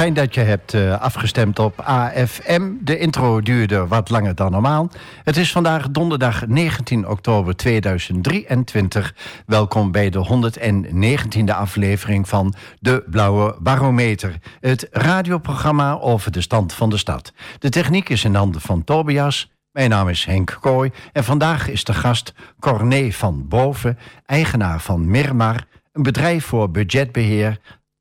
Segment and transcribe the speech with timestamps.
[0.00, 2.72] Fijn dat je hebt uh, afgestemd op AFM.
[2.80, 4.90] De intro duurde wat langer dan normaal.
[5.24, 9.14] Het is vandaag donderdag 19 oktober 2023.
[9.46, 14.34] Welkom bij de 119e aflevering van De Blauwe Barometer.
[14.60, 17.32] Het radioprogramma over de stand van de stad.
[17.58, 19.50] De techniek is in handen van Tobias.
[19.72, 25.10] Mijn naam is Henk Kooi en vandaag is de gast Corné van Boven, eigenaar van
[25.10, 27.58] Mirmar, een bedrijf voor budgetbeheer,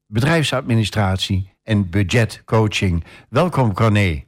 [0.08, 3.04] bedrijfsadministratie en budgetcoaching.
[3.30, 4.26] Welkom Corné.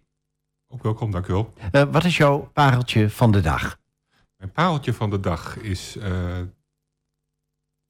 [0.68, 1.54] Ook welkom, dank u wel.
[1.72, 3.80] Uh, wat is jouw pareltje van de dag?
[4.38, 6.40] Mijn pareltje van de dag is uh,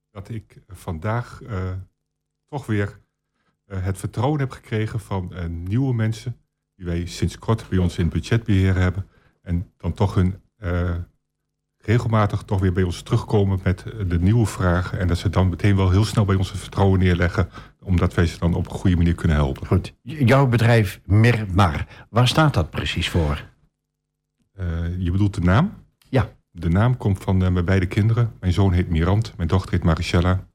[0.10, 1.72] dat ik vandaag uh,
[2.48, 3.00] toch weer
[3.66, 6.38] het vertrouwen heb gekregen van nieuwe mensen
[6.76, 9.08] die wij sinds kort bij ons in budgetbeheer hebben.
[9.42, 10.42] En dan toch hun
[11.82, 15.00] regelmatig toch weer bij ons terugkomen met de nieuwe vragen.
[15.00, 17.50] En dat ze dan meteen wel heel snel bij ons het vertrouwen neerleggen.
[17.84, 19.68] Omdat wij ze dan op een goede manier kunnen helpen.
[19.68, 19.94] Goed.
[20.02, 23.50] Jouw bedrijf Mirmar, waar staat dat precies voor?
[24.60, 24.66] Uh,
[24.98, 25.74] je bedoelt de naam?
[26.10, 26.30] Ja.
[26.52, 28.34] De naam komt van uh, mijn beide kinderen.
[28.40, 30.48] Mijn zoon heet Mirand, mijn dochter heet Maricella.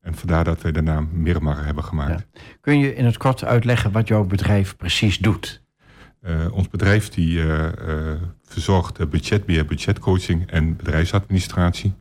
[0.00, 2.26] En vandaar dat wij de naam Mirmar hebben gemaakt.
[2.32, 2.40] Ja.
[2.60, 5.61] Kun je in het kort uitleggen wat jouw bedrijf precies doet?
[6.26, 7.44] Uh, ons bedrijf die uh,
[7.88, 8.12] uh,
[8.44, 11.92] verzorgt budgetbeheer, budgetcoaching en bedrijfsadministratie.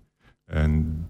[0.46, 1.06] En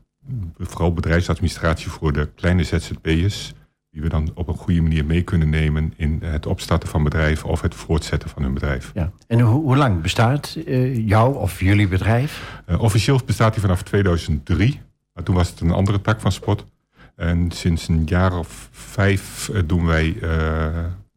[0.57, 3.53] vooral bedrijfsadministratie voor de kleine ZZP'ers.
[3.89, 7.49] Die we dan op een goede manier mee kunnen nemen in het opstarten van bedrijven
[7.49, 8.91] of het voortzetten van hun bedrijf.
[8.94, 9.11] Ja.
[9.28, 10.57] En ho hoe lang bestaat
[10.93, 12.61] jouw of jullie bedrijf?
[12.78, 14.81] officieel bestaat hij vanaf 2003.
[15.13, 16.66] Maar toen was het een andere tak van sport.
[17.16, 20.17] En sinds een jaar of vijf doen wij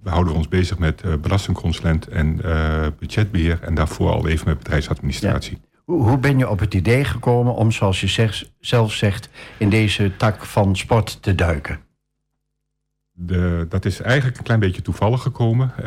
[0.05, 3.59] we houden ons bezig met uh, belastingconsulent en uh, budgetbeheer.
[3.63, 5.59] En daarvoor al even met bedrijfsadministratie.
[5.63, 5.79] Ja.
[5.85, 9.29] Hoe, hoe, ben je op het idee gekomen om, zoals je zegt, zelf zegt,
[9.59, 11.79] in deze tak van sport te duiken?
[13.17, 15.73] De, dat is eigenlijk een klein beetje toevallig gekomen.
[15.85, 15.87] Uh,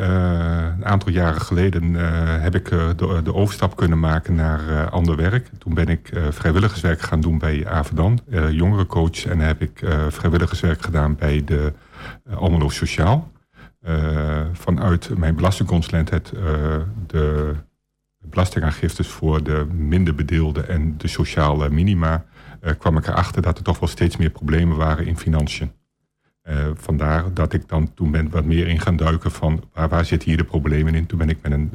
[0.76, 1.94] een aantal jaren geleden
[2.42, 5.50] heb ik de, de, overstap kunnen maken naar ander werk.
[5.58, 8.20] Toen ben ik vrijwilligerswerk gaan doen bij Avedan,
[8.50, 9.26] jongerencoach.
[9.26, 11.72] En heb ik vrijwilligerswerk gedaan bij de
[12.34, 13.30] Almelo Sociaal.
[13.86, 16.42] Uh, vanuit mijn belastingconsulent het, uh,
[17.06, 17.54] de
[18.18, 22.24] belastingaangiftes voor de minder bedeelden en de sociale minima,
[22.62, 25.72] uh, kwam ik erachter dat er toch wel steeds meer problemen waren in financiën.
[26.74, 30.28] vandaar dat ik dan toen ben wat meer in gaan duiken van waar, waar zitten
[30.28, 31.06] hier de problemen in.
[31.06, 31.70] Toen ben ik met een...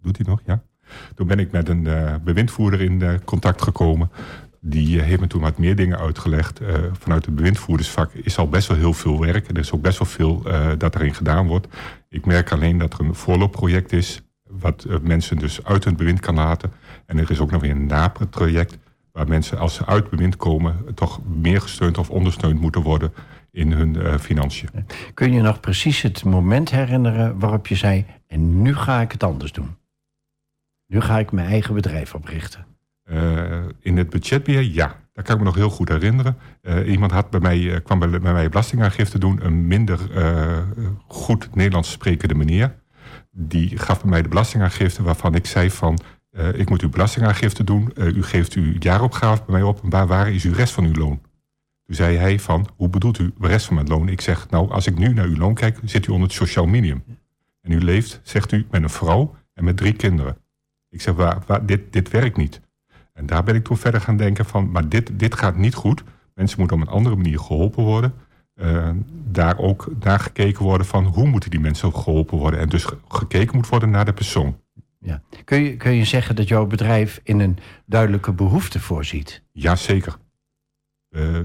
[0.00, 0.40] doet hij nog?
[0.44, 0.62] Ja.
[1.14, 1.82] Toen ben ik met een
[2.24, 4.10] bewindvoerder in contact gekomen
[4.60, 6.60] die heeft me toen wat meer dingen uitgelegd.
[6.60, 9.48] Uh, vanuit het bewindvoerdersvak is al best wel heel veel werk.
[9.48, 11.66] Er is ook best wel veel uh, dat erin gedaan wordt.
[12.08, 14.22] Ik merk alleen dat er een voorloopproject is...
[14.42, 16.72] wat uh, mensen dus uit hun bewind kan laten.
[17.06, 18.78] En er is ook nog weer een NAPRE-traject...
[19.12, 20.94] waar mensen als ze uit bewind komen...
[20.94, 23.12] toch meer gesteund of ondersteund moeten worden
[23.50, 24.68] in hun financiën.
[25.14, 28.06] Kun je nog precies het moment herinneren waarop je zei...
[28.26, 29.76] en nu ga ik het anders doen?
[30.86, 32.66] Nu ga ik mijn eigen bedrijf oprichten.
[33.10, 34.96] Uh, in het budgetbeheer, ja.
[35.12, 36.36] Dat kan ik me nog heel goed herinneren.
[36.62, 39.44] Uh, iemand had bij mij, uh, kwam bij, mij belastingaangifte doen.
[39.44, 39.98] Een minder
[41.06, 42.74] goed Nederlands sprekende meneer.
[43.30, 45.98] Die gaf bij mij de belastingaangifte waarvan ik zei van...
[46.54, 47.92] ik moet uw belastingaangifte doen.
[47.96, 49.80] u geeft uw jaaropgave bij mij op.
[49.82, 51.20] Waar is uw rest van uw loon?
[51.84, 54.08] Toen zei hij van, hoe bedoelt u de rest van mijn loon?
[54.08, 56.66] Ik zeg, nou, als ik nu naar uw loon kijk, zit u onder het sociaal
[56.66, 57.04] minimum.
[57.60, 60.36] En u leeft, zegt u, met een vrouw en met drie kinderen.
[60.90, 62.60] Ik zeg, waar, dit, dit werkt niet.
[63.18, 66.02] En daar ben ik toen verder gaan denken van, maar dit, dit gaat niet goed.
[66.34, 68.14] Mensen moeten op een andere manier geholpen worden.
[68.54, 68.90] Uh,
[69.24, 72.60] daar ook naar gekeken worden van hoe moeten die mensen geholpen worden.
[72.60, 74.60] En dus gekeken moet worden naar de persoon.
[74.98, 75.22] Ja.
[75.44, 79.42] Kun, je, kun je zeggen dat jouw bedrijf in een duidelijke behoefte voorziet?
[79.52, 80.16] Jazeker.
[81.10, 81.38] Uh,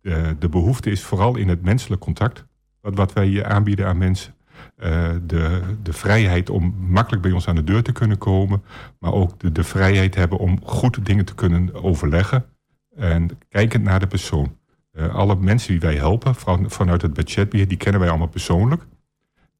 [0.00, 2.44] de, de behoefte is vooral in het menselijk contact.
[2.80, 4.34] Wat, wat wij aanbieden aan mensen.
[4.78, 8.62] Uh, de, de vrijheid om makkelijk bij ons aan de deur te kunnen komen.
[8.98, 12.44] Maar ook de, de vrijheid hebben om goed dingen te kunnen overleggen.
[12.96, 14.56] En kijkend naar de persoon.
[14.92, 18.86] Uh, alle mensen die wij helpen van, vanuit het budgetbeheer, die kennen wij allemaal persoonlijk.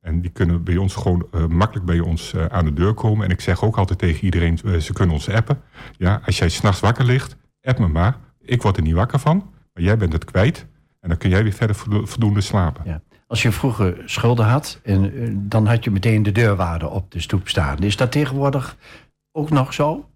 [0.00, 3.24] En die kunnen bij ons gewoon uh, makkelijk bij ons aan de deur komen.
[3.24, 5.60] En ik zeg ook altijd tegen iedereen, ze kunnen ons appen.
[5.96, 8.16] Ja, als jij s'nachts wakker ligt, app me maar.
[8.40, 10.66] Ik word er niet wakker van, maar jij bent het kwijt.
[11.00, 12.82] En dan kun jij weer verder voldoende slapen.
[12.84, 13.02] Ja.
[13.26, 17.20] Als je vroeger schulden had, en, eh, dan had je meteen de deurwaarde op de
[17.20, 17.78] stoep staan.
[17.78, 18.76] Is dat tegenwoordig
[19.32, 20.08] ook nog zo?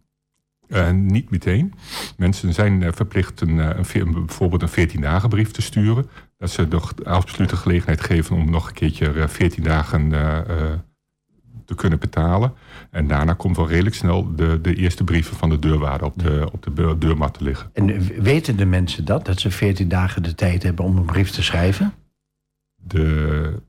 [0.68, 1.74] Uh, niet meteen.
[2.16, 6.10] Mensen zijn uh, verplicht een, een, bijvoorbeeld een 14 dagen brief te sturen.
[6.38, 10.12] Dat ze nog absolute gelegenheid geven om nog een keertje 14 dagen
[11.68, 12.52] te kunnen betalen.
[12.90, 16.48] En daarna komt wel redelijk snel de, de eerste brieven van de deurwaarde op de,
[16.52, 17.70] op de deurmat te liggen.
[17.72, 21.30] En weten de mensen dat, dat ze 14 dagen de tijd hebben om een brief
[21.30, 21.92] te schrijven?
[22.82, 23.62] De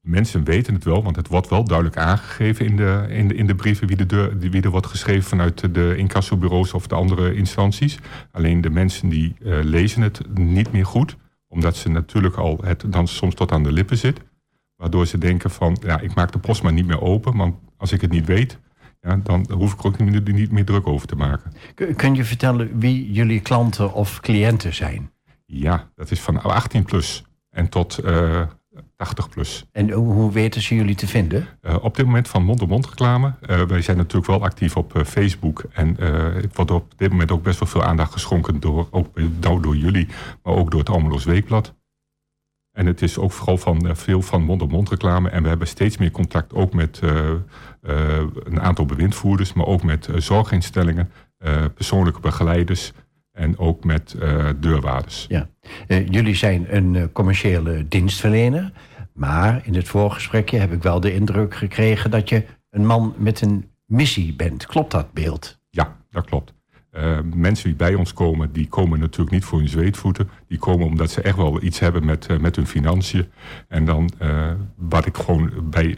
[0.00, 3.46] mensen weten het wel, want het wordt wel duidelijk aangegeven in de, in de, in
[3.46, 7.34] de brieven wie, de deur, wie er wordt geschreven vanuit de incassobureaus of de andere
[7.34, 7.98] instanties.
[8.30, 11.16] Alleen de mensen die uh, lezen het niet meer goed,
[11.48, 14.20] omdat ze natuurlijk al het dan soms tot aan de lippen zit.
[14.76, 17.92] Waardoor ze denken van, ja, ik maak de post maar niet meer open, want als
[17.92, 18.58] ik het niet weet,
[19.00, 21.52] ja, dan hoef ik er ook niet meer, niet meer druk over te maken.
[21.96, 25.10] Kun je vertellen wie jullie klanten of cliënten zijn?
[25.46, 28.42] Ja, dat is van 18 plus en tot uh,
[28.96, 29.64] 80 plus.
[29.72, 31.48] En hoe weten ze jullie te vinden?
[31.62, 33.34] Uh, op dit moment van mond-op-mond reclame.
[33.42, 35.64] Uh, wij zijn natuurlijk wel actief op Facebook.
[35.72, 35.96] En
[36.52, 40.08] wordt op dit moment ook best wel veel aandacht geschonken door, ook nou, door jullie,
[40.42, 41.74] maar ook door het Almeloos Weekblad.
[42.72, 45.28] En het is ook vooral van veel van mond-op-mond reclame.
[45.28, 47.00] En we hebben steeds meer contact ook met
[47.80, 51.10] een aantal bewindvoerders, maar ook met zorginstellingen,
[51.74, 52.92] persoonlijke begeleiders
[53.32, 54.16] en ook met
[54.60, 55.26] deurwaarders.
[55.28, 55.48] Ja.
[55.86, 58.72] jullie zijn een commerciële dienstverlener.
[59.12, 63.40] Maar in het voorgesprekje heb ik wel de indruk gekregen dat je een man met
[63.40, 64.66] een missie bent.
[64.66, 65.60] Klopt dat beeld?
[65.70, 66.54] Ja, dat klopt.
[66.92, 70.28] Uh, mensen die bij ons komen, die komen natuurlijk niet voor hun zweetvoeten.
[70.48, 73.26] Die komen omdat ze echt wel iets hebben met, uh, met hun financiën.
[73.68, 75.96] En dan, uh, wat ik gewoon bij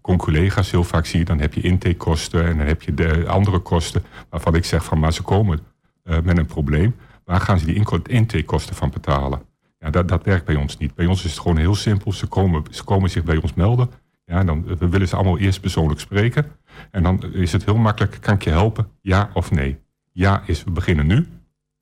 [0.00, 1.24] con-collega's heel vaak zie...
[1.24, 4.02] dan heb je intakekosten en dan heb je de andere kosten...
[4.30, 5.60] waarvan ik zeg van, maar ze komen
[6.06, 6.94] met een probleem.
[7.24, 9.40] Waar gaan ze die intakekosten van betalen?
[9.78, 10.94] Ja, dat, dat werkt bij ons niet.
[10.94, 12.12] Bij ons is het gewoon heel simpel.
[12.12, 13.90] Ze komen, ze komen zich bij ons melden.
[14.24, 16.46] Ja, dan, we willen ze allemaal eerst persoonlijk spreken.
[16.90, 18.88] En dan is het heel makkelijk, kan ik je helpen?
[19.00, 19.78] Ja of nee?
[20.12, 21.26] Ja is, we beginnen nu.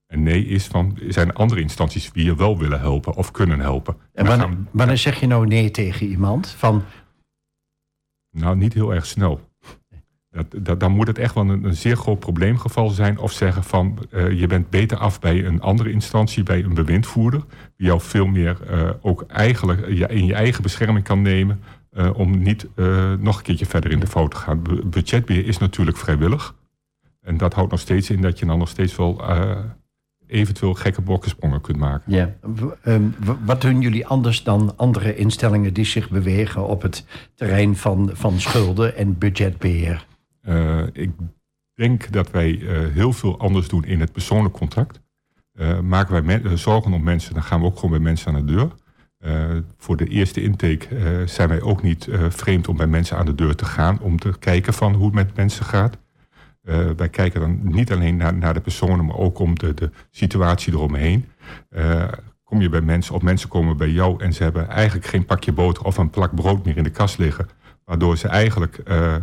[0.07, 3.61] En nee is van, zijn er andere instanties die je wel willen helpen of kunnen
[3.61, 3.97] helpen.
[4.13, 6.49] En wanneer, wanneer zeg je nou nee tegen iemand?
[6.49, 6.85] Van...
[8.31, 9.41] Nou, niet heel erg snel.
[10.35, 13.19] Dat, dat, dan moet het echt wel een, een, zeer groot probleemgeval zijn.
[13.19, 17.45] Of zeggen van uh, je bent beter af bij een andere instantie, bij een bewindvoerder.
[17.77, 21.63] Die jou veel meer uh, ook eigenlijk in je eigen bescherming kan nemen.
[22.15, 22.67] Om niet
[23.19, 24.63] nog een keertje verder in de fout te gaan.
[24.85, 26.55] Budgetbeheer is natuurlijk vrijwillig.
[27.23, 29.23] En dat houdt nog steeds in dat je dan nog steeds wel
[30.27, 32.13] eventueel gekke bokkensprongen kunt maken.
[32.13, 32.35] Ja.
[32.85, 33.15] Um,
[33.45, 37.05] wat doen jullie anders dan andere instellingen die zich bewegen op het
[37.35, 40.07] terrein van, van schulden en budgetbeheer?
[40.49, 41.11] Uh, ik
[41.75, 45.01] denk dat wij uh, heel veel anders doen in het persoonlijk contact.
[45.55, 48.53] Uh, maken wij zorgen om mensen, dan gaan we ook gewoon bij mensen aan de
[48.53, 48.73] deur.
[49.77, 53.55] voor de eerste intake zijn wij ook niet vreemd om bij mensen aan de deur
[53.55, 54.01] te gaan...
[54.01, 55.99] om te kijken van hoe het met mensen gaat.
[56.97, 60.73] wij kijken dan niet alleen naar, naar, de personen, maar ook om de, de situatie
[60.73, 61.25] eromheen.
[62.45, 65.53] kom je bij mensen, of mensen komen bij jou en ze hebben eigenlijk geen pakje
[65.53, 67.49] boter of een plak brood meer in de kast liggen...
[67.85, 69.17] waardoor ze eigenlijk eh,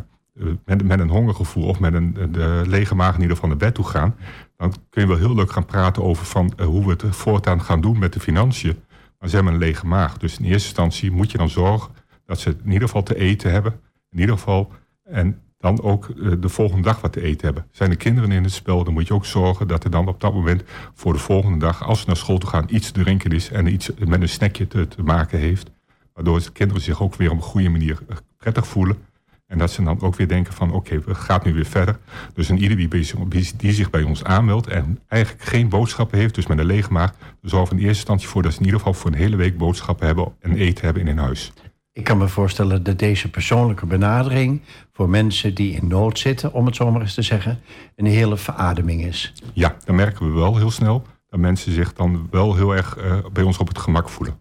[0.66, 3.74] met, met een hongergevoel of met een de lege maag in ieder geval naar bed
[3.74, 4.16] toe gaan,
[4.58, 7.62] dan kun je wel heel leuk gaan praten over van, uh, hoe we het voortaan
[7.62, 8.80] gaan doen met de financiën.
[9.20, 10.18] Maar ze hebben een lege maag.
[10.18, 11.92] Dus in eerste instantie moet je dan zorgen
[12.26, 13.80] dat ze in ieder geval te eten hebben.
[14.12, 14.72] In ieder geval.
[15.04, 17.66] En dan ook uh, de volgende dag wat te eten hebben.
[17.72, 20.22] Zijn er kinderen in het spel, dan moet je ook zorgen dat er dan op
[20.22, 23.32] dat moment voor de volgende dag, als ze naar school toe gaan, iets te drinken
[23.32, 25.72] is en iets met een snackje te, te maken heeft.
[26.14, 27.98] Waardoor de kinderen zich ook weer op een goede manier
[28.38, 28.98] prettig voelen.
[29.52, 31.98] En dat ze dan ook weer denken van oké, okay, we gaan nu weer verder.
[32.34, 36.48] Dus een ieder die, die zich bij ons aanmeldt en eigenlijk geen boodschappen heeft, dus
[36.48, 39.12] met een lege maag, zorgen in eerste instantie voor dat ze in ieder geval voor
[39.12, 41.52] een hele week boodschappen hebben en eten hebben in hun huis.
[41.94, 44.62] Ik kan me voorstellen dat deze persoonlijke benadering
[44.94, 47.60] voor mensen die in nood zitten, om het zo maar eens te zeggen,
[47.96, 49.34] een hele verademing is.
[49.54, 53.18] Ja, dan merken we wel heel snel dat mensen zich dan wel heel erg uh,
[53.34, 54.40] bij ons op het gemak voelen.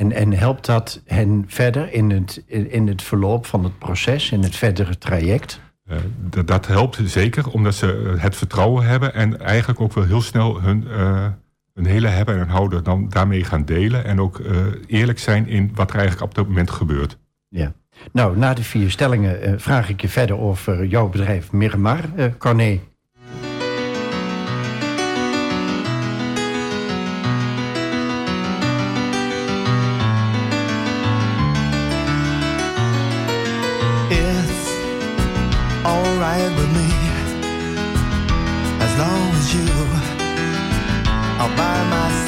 [0.00, 4.42] En, en helpt dat hen verder in het, in het verloop van het proces, in
[4.42, 5.60] het verdere traject?
[5.90, 5.96] Uh,
[6.44, 10.84] dat helpt zeker, omdat ze het vertrouwen hebben en eigenlijk ook wel heel snel hun,
[10.88, 11.26] uh,
[11.74, 14.04] hun hele hebben en houden dan daarmee gaan delen.
[14.04, 17.18] En ook uh, eerlijk zijn in wat er eigenlijk op dat moment gebeurt.
[17.48, 17.72] Ja.
[18.12, 22.04] Nou, na de vier stellingen vraag ik je verder over jouw bedrijf Miramar,
[22.38, 22.80] Corné.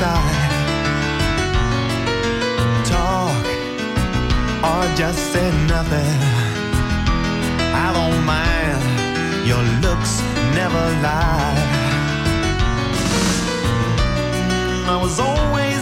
[0.02, 0.50] side.
[2.92, 3.44] Talk
[4.68, 6.16] or just say nothing.
[7.84, 8.82] I don't mind,
[9.48, 10.12] your looks
[10.58, 11.58] never lie.
[14.94, 15.81] I was always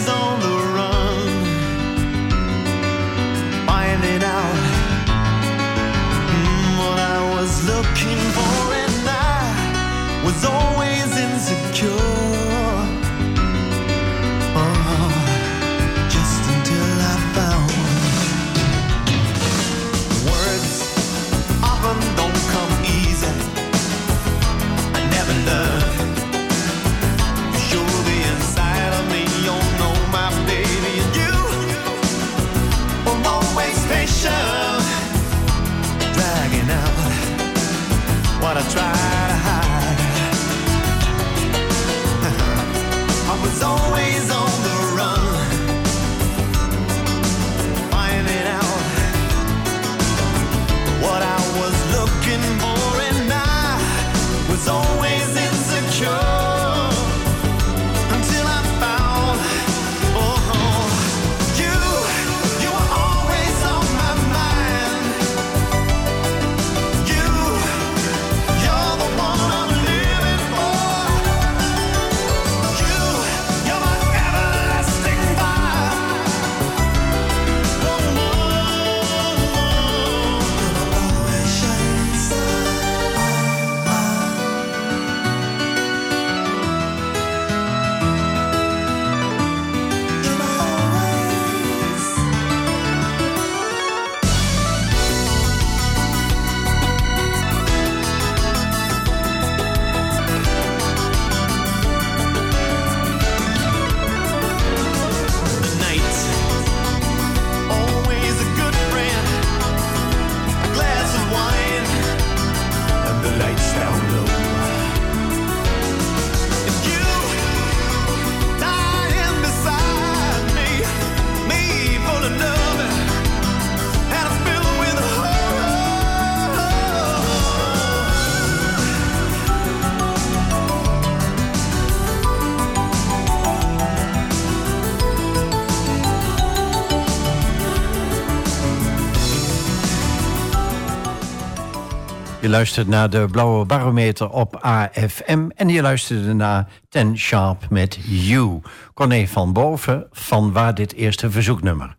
[142.50, 148.60] luistert naar de Blauwe Barometer op AFM en je luisterde naar Ten Sharp met You.
[148.94, 151.96] Corné van Boven, van waar dit eerste verzoeknummer?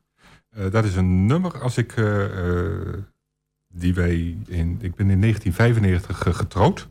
[0.57, 2.93] Uh, dat is een nummer als ik, uh, uh,
[3.67, 6.89] die wij in, ik ben in 1995 getrouwd.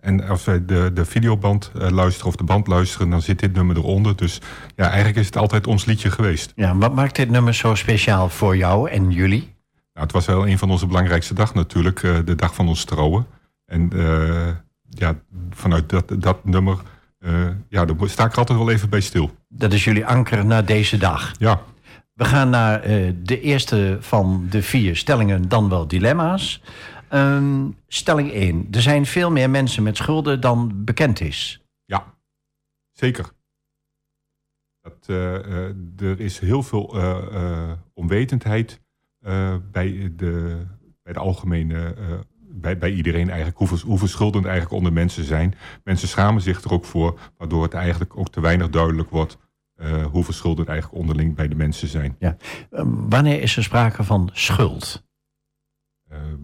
[0.00, 3.76] en als wij de, de videoband luisteren of de band luisteren, dan zit dit nummer
[3.76, 4.16] eronder.
[4.16, 4.40] Dus
[4.76, 6.52] ja, eigenlijk is het altijd ons liedje geweest.
[6.56, 9.58] Ja, wat maakt dit nummer zo speciaal voor jou en jullie?
[10.00, 12.84] Nou, het was wel een van onze belangrijkste dagen natuurlijk, uh, de dag van ons
[12.84, 13.26] trouwen.
[13.64, 14.48] En uh,
[14.88, 16.78] ja, vanuit dat, dat nummer,
[17.18, 19.30] uh, ja, daar sta ik er altijd wel even bij stil.
[19.48, 21.32] Dat is jullie anker naar deze dag.
[21.38, 21.62] Ja.
[22.12, 22.82] We gaan naar
[23.22, 26.62] de eerste van de vier stellingen, dan wel dilemma's.
[27.12, 28.68] Um, stelling 1.
[28.70, 31.62] Er zijn veel meer mensen met schulden dan bekend is.
[31.84, 32.04] Ja,
[32.92, 33.30] zeker.
[34.80, 35.06] Dat,
[35.96, 36.96] er is heel veel
[37.94, 38.79] onwetendheid
[39.26, 40.56] uh, bij, de,
[41.02, 45.54] bij de algemene, uh, bij, bij iedereen eigenlijk, hoeveel, hoeveel schulden eigenlijk onder mensen zijn.
[45.84, 49.38] Mensen schamen zich er ook voor, waardoor het eigenlijk ook te weinig duidelijk wordt
[49.82, 52.16] uh, hoeveel schulden eigenlijk onderling bij de mensen zijn.
[52.18, 52.36] Ja.
[53.08, 55.08] wanneer is er sprake van schuld?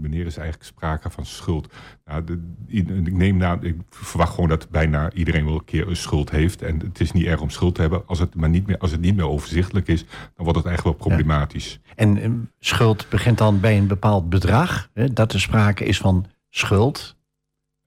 [0.00, 1.74] Wanneer is eigenlijk sprake van schuld?
[2.04, 5.96] Nou, de, ik, neem nou, ik verwacht gewoon dat bijna iedereen wel een keer een
[5.96, 6.62] schuld heeft.
[6.62, 8.06] En het is niet erg om schuld te hebben.
[8.06, 10.04] Als het, maar niet meer, als het niet meer overzichtelijk is,
[10.34, 11.80] dan wordt het eigenlijk wel problematisch.
[11.82, 11.92] Ja.
[11.94, 14.90] En uh, schuld begint dan bij een bepaald bedrag.
[14.94, 17.15] Hè, dat er sprake is van schuld.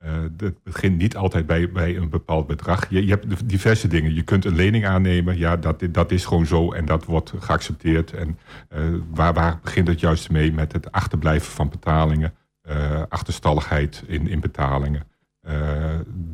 [0.05, 2.89] Uh, het begint niet altijd bij, bij een bepaald bedrag.
[2.89, 4.13] Je, je, hebt diverse dingen.
[4.13, 5.37] Je kunt een lening aannemen.
[5.37, 8.13] Ja, dat, dat is gewoon zo en dat wordt geaccepteerd.
[8.13, 8.37] En
[8.73, 10.53] uh, waar, waar begint het juist mee?
[10.53, 12.33] Met het achterblijven van betalingen.
[12.69, 15.03] Uh, achterstalligheid in, in betalingen.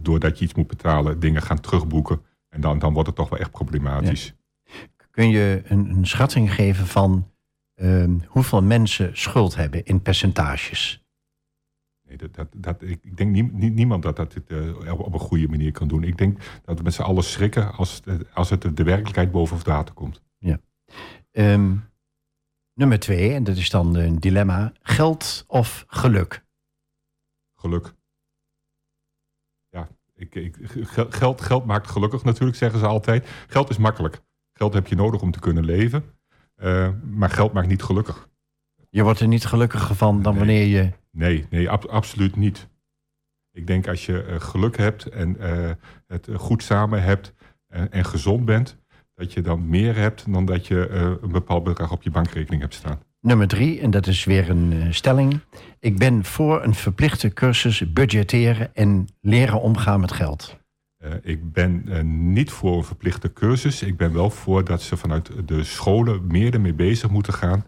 [0.02, 2.22] doordat je iets moet betalen, dingen gaan terugboeken.
[2.50, 4.34] En dan, dan wordt het toch wel echt problematisch.
[5.12, 7.32] Kun je een, een schatting geven van
[7.76, 11.05] ehm, hoeveel mensen schuld hebben in percentages?
[12.18, 15.88] Dat, dat, ik denk nie, niemand dat dat dit, uh, op een goede manier kan
[15.88, 16.04] doen.
[16.04, 18.02] Ik denk dat we met z'n allen schrikken als,
[18.34, 20.22] als het de werkelijkheid boven of water komt.
[20.38, 20.60] Ja.
[21.32, 21.90] Um,
[22.74, 24.74] nummer twee, en dat is dan een dilemma.
[24.82, 26.46] Geld of geluk?
[27.56, 27.94] Geluk.
[29.70, 30.58] Ja, ik, ik,
[31.10, 33.28] geld, geld maakt gelukkig natuurlijk, zeggen ze altijd.
[33.48, 34.22] Geld is makkelijk.
[34.54, 36.04] Geld heb je nodig om te kunnen leven.
[36.58, 38.30] Uh, maar geld maakt niet gelukkig.
[38.90, 40.46] Je wordt er niet gelukkiger van dan nee.
[40.46, 42.68] wanneer je Nee, nee ab absoluut niet.
[43.52, 45.70] Ik denk als je uh, geluk hebt en uh,
[46.08, 47.34] het goed samen hebt
[47.68, 48.78] en, en, gezond bent,
[49.14, 52.62] dat je dan meer hebt dan dat je uh, een bepaald bedrag op je bankrekening
[52.62, 53.00] hebt staan.
[53.22, 55.40] Nummer drie, en dat is weer een stelling.
[55.80, 60.58] Ik ben voor een verplichte cursus budgetteren en leren omgaan met geld.
[61.22, 61.84] ik ben
[62.34, 63.82] niet voor een verplichte cursus.
[63.82, 67.66] Ik ben wel voor dat ze vanuit de scholen meer ermee bezig moeten gaan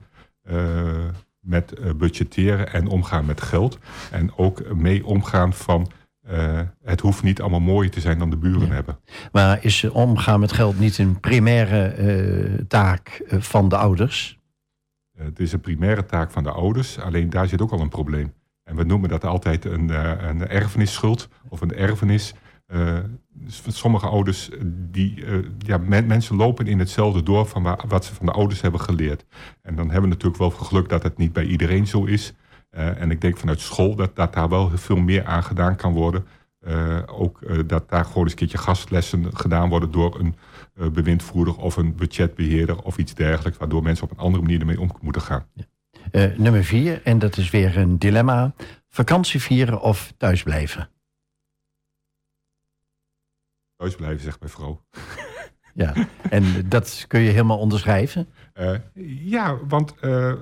[1.47, 3.79] met uh, budgetteren en omgaan met geld.
[4.11, 5.91] En ook mee omgaan van
[6.31, 8.73] uh, het hoeft niet allemaal mooier te zijn dan de buren ja.
[8.73, 8.99] hebben.
[9.31, 14.35] Maar is omgaan met geld niet een primaire uh, taak van de ouders?
[15.17, 18.33] het is een primaire taak van de ouders, alleen daar zit ook al een probleem.
[18.63, 19.89] En we noemen dat altijd een,
[20.29, 22.33] een erfenisschuld of een erfenis.
[22.73, 22.99] Uh,
[23.67, 24.49] sommige ouders,
[24.91, 28.31] die, uh, ja, men, mensen lopen in hetzelfde door van waar, wat ze van de
[28.31, 29.25] ouders hebben geleerd.
[29.61, 32.33] En dan hebben we natuurlijk wel geluk dat het niet bij iedereen zo is.
[32.69, 36.25] En ik denk vanuit school dat, dat daar wel veel meer aan gedaan kan worden.
[37.05, 40.35] ook dat daar gewoon eens een keertje gastlessen gedaan worden door een
[40.93, 43.57] bewindvoerder of een budgetbeheerder of iets dergelijks.
[43.57, 45.45] Waardoor mensen op een andere manier ermee om moeten gaan.
[46.37, 48.53] Nummer vier, en dat is weer een dilemma.
[48.89, 50.89] Vakantie vieren of thuisblijven?
[53.77, 54.81] Thuis blijven, zegt mijn vrouw.
[55.77, 55.93] Ja,
[56.29, 58.27] en dat kun je helemaal onderschrijven?
[58.59, 58.73] Uh,
[59.21, 60.33] ja, want uh,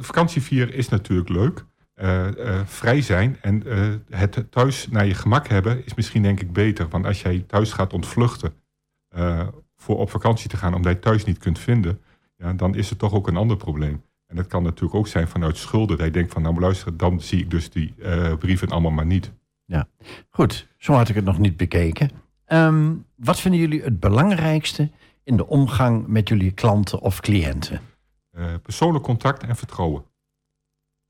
[0.00, 1.64] vakantievieren is natuurlijk leuk.
[1.94, 2.28] Uh,
[2.64, 3.62] vrij zijn en
[4.10, 6.88] het thuis naar je gemak hebben is misschien denk ik beter.
[6.88, 8.52] Want als jij thuis gaat ontvluchten
[9.76, 12.00] voor op vakantie te gaan omdat je thuis niet kunt vinden,
[12.36, 14.02] ja, dan is er toch ook een ander probleem.
[14.26, 15.96] En dat kan natuurlijk ook zijn vanuit schulden.
[15.96, 17.94] Dat je denkt van nou luister, dan zie ik dus die
[18.38, 19.32] brieven allemaal maar niet.
[19.64, 19.88] Ja,
[20.30, 20.66] goed.
[20.76, 22.10] Zo had ik het nog niet bekeken.
[22.52, 24.90] Um, wat vinden jullie het belangrijkste
[25.24, 27.80] in de omgang met jullie klanten of cliënten?
[28.32, 30.04] Uh, persoonlijk contact en vertrouwen.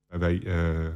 [0.07, 0.89] Wij, uh,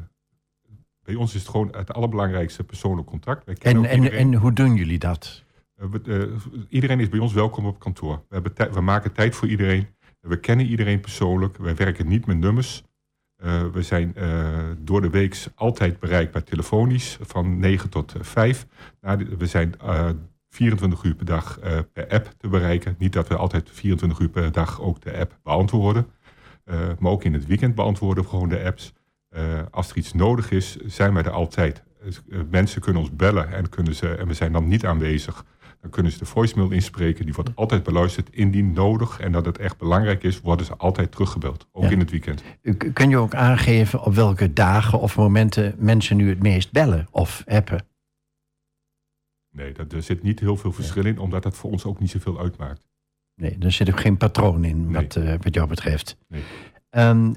[1.03, 3.45] bij ons is het gewoon het allerbelangrijkste persoonlijk contact.
[3.45, 5.43] Wij en, en, en hoe doen jullie dat?
[5.77, 6.37] Uh, we,
[6.69, 8.25] iedereen is bij ons welkom op kantoor.
[8.29, 9.87] We, hebben we maken tijd voor iedereen.
[10.21, 11.57] We kennen iedereen persoonlijk.
[11.57, 12.83] Wij werken niet met nummers.
[13.45, 18.67] Uh, we zijn uh, door de week altijd bereikbaar telefonisch van 9 tot 5.
[19.01, 20.11] Nou, we zijn uh,
[20.55, 22.95] 24 uur per dag uh, per app te bereiken.
[22.99, 26.07] Niet dat we altijd 24 uur per dag ook de app beantwoorden.
[26.67, 28.93] Uh, maar ook in het weekend beantwoorden we gewoon de apps.
[29.71, 31.83] als er iets nodig is, zijn wij er altijd.
[32.51, 35.45] mensen kunnen ons bellen en, kunnen ze, en we zijn dan niet aanwezig.
[35.81, 37.25] Dan kunnen ze de voicemail inspreken.
[37.25, 39.21] Die wordt altijd beluisterd indien nodig.
[39.21, 41.67] En dat het echt belangrijk is, worden ze altijd teruggebeld.
[41.73, 42.43] Ook in het weekend.
[42.93, 47.43] Kun je ook aangeven op welke dagen of momenten mensen nu het meest bellen of
[47.47, 47.85] appen?
[49.55, 52.11] Nee, dat, er zit niet heel veel verschil in, omdat dat voor ons ook niet
[52.11, 52.87] zoveel uitmaakt.
[53.35, 56.17] Nee, er zit ook geen patroon in wat, uh, wat jou betreft.
[56.29, 56.43] Nee.
[56.91, 57.33] Ehm,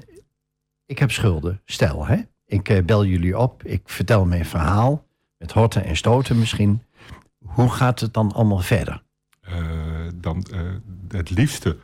[0.86, 2.16] ik heb schulden, stel hè.
[2.44, 6.82] Ik uh, bel jullie op, ik vertel mijn verhaal, met horten en stoten misschien.
[7.44, 9.02] Hoe gaat het dan allemaal verder?
[9.48, 10.46] Uh, dan,
[11.08, 11.78] het liefste,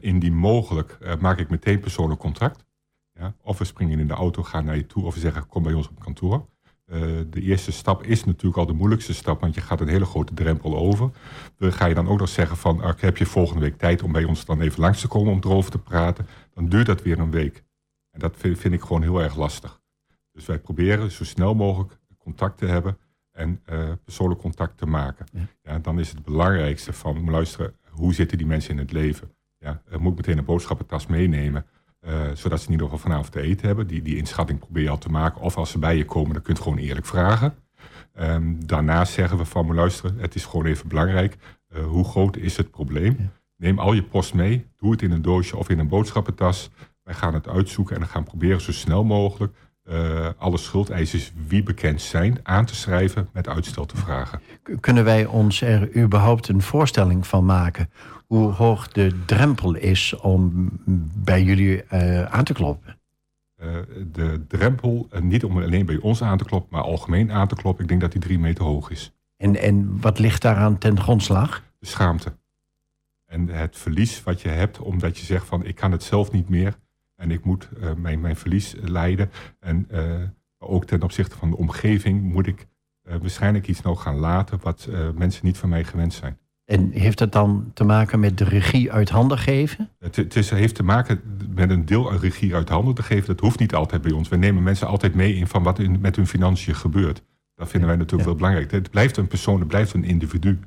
[0.00, 2.64] indien mogelijk, maak ik meteen persoonlijk contact.
[3.12, 3.34] Ja?
[3.42, 5.72] Of we springen in de auto, gaan naar je toe, of we zeggen kom bij
[5.72, 6.46] ons op kantoor.
[6.86, 10.04] Uh, de eerste stap is natuurlijk al de moeilijkste stap, want je gaat een hele
[10.04, 11.10] grote drempel over.
[11.58, 14.12] Dan ga je dan ook nog zeggen van, ah, heb je volgende week tijd om
[14.12, 16.26] bij ons dan even langs te komen om erover te praten?
[16.54, 17.64] Dan duurt dat weer een week.
[18.10, 19.80] En dat vind, vind ik gewoon heel erg lastig.
[20.32, 22.98] Dus wij proberen zo snel mogelijk contact te hebben
[23.32, 25.26] en uh, persoonlijk contact te maken.
[25.62, 25.78] Ja.
[25.78, 29.30] dan is het belangrijkste van, luisteren, hoe zitten die mensen in het leven?
[29.58, 31.66] Ja, moet ik meteen een boodschappentas meenemen?
[32.06, 33.86] Uh, zodat ze in ieder geval vanavond te eten hebben.
[33.86, 35.40] Die, die inschatting probeer je al te maken.
[35.40, 37.54] Of als ze bij je komen, dan kun je het gewoon eerlijk vragen.
[38.20, 41.36] Um, daarnaast zeggen we van, luisteren, het is gewoon even belangrijk.
[41.76, 43.30] Uh, hoe groot is het probleem?
[43.56, 44.66] Neem al je post mee.
[44.76, 46.70] Doe het in een doosje of in een boodschappentas.
[47.02, 49.56] Wij gaan het uitzoeken en dan gaan proberen zo snel mogelijk
[49.90, 54.40] uh, alle schuldeisers wie bekend zijn aan te schrijven met uitstel te vragen.
[54.80, 57.90] Kunnen wij ons er überhaupt een voorstelling van maken
[58.26, 60.70] hoe hoog de drempel is om
[61.14, 62.98] bij jullie uh, aan te kloppen?
[63.62, 63.76] Uh,
[64.12, 67.82] de drempel, niet om alleen bij ons aan te kloppen, maar algemeen aan te kloppen,
[67.82, 69.12] ik denk dat die drie meter hoog is.
[69.36, 71.62] En, en wat ligt daaraan ten grondslag?
[71.78, 72.36] De schaamte.
[73.26, 76.48] En het verlies wat je hebt omdat je zegt van ik kan het zelf niet
[76.48, 76.74] meer.
[77.16, 79.30] En ik moet uh, mijn, mijn verlies leiden.
[79.60, 80.22] En uh,
[80.58, 82.66] ook ten opzichte van de omgeving moet ik
[83.02, 86.38] waarschijnlijk iets nog gaan laten wat mensen niet van mij gewend zijn.
[86.64, 89.90] En heeft dat dan te maken met de regie uit handen geven?
[89.98, 91.20] Het, het is, heeft te maken
[91.54, 93.26] met een deel aan regie uit handen te geven.
[93.26, 94.28] Dat hoeft niet altijd bij ons.
[94.28, 97.22] We nemen mensen altijd mee in van wat in, met hun financiën gebeurt.
[97.54, 98.70] Dat vinden wij natuurlijk wel belangrijk.
[98.70, 100.58] Het blijft een persoon, het blijft een individu.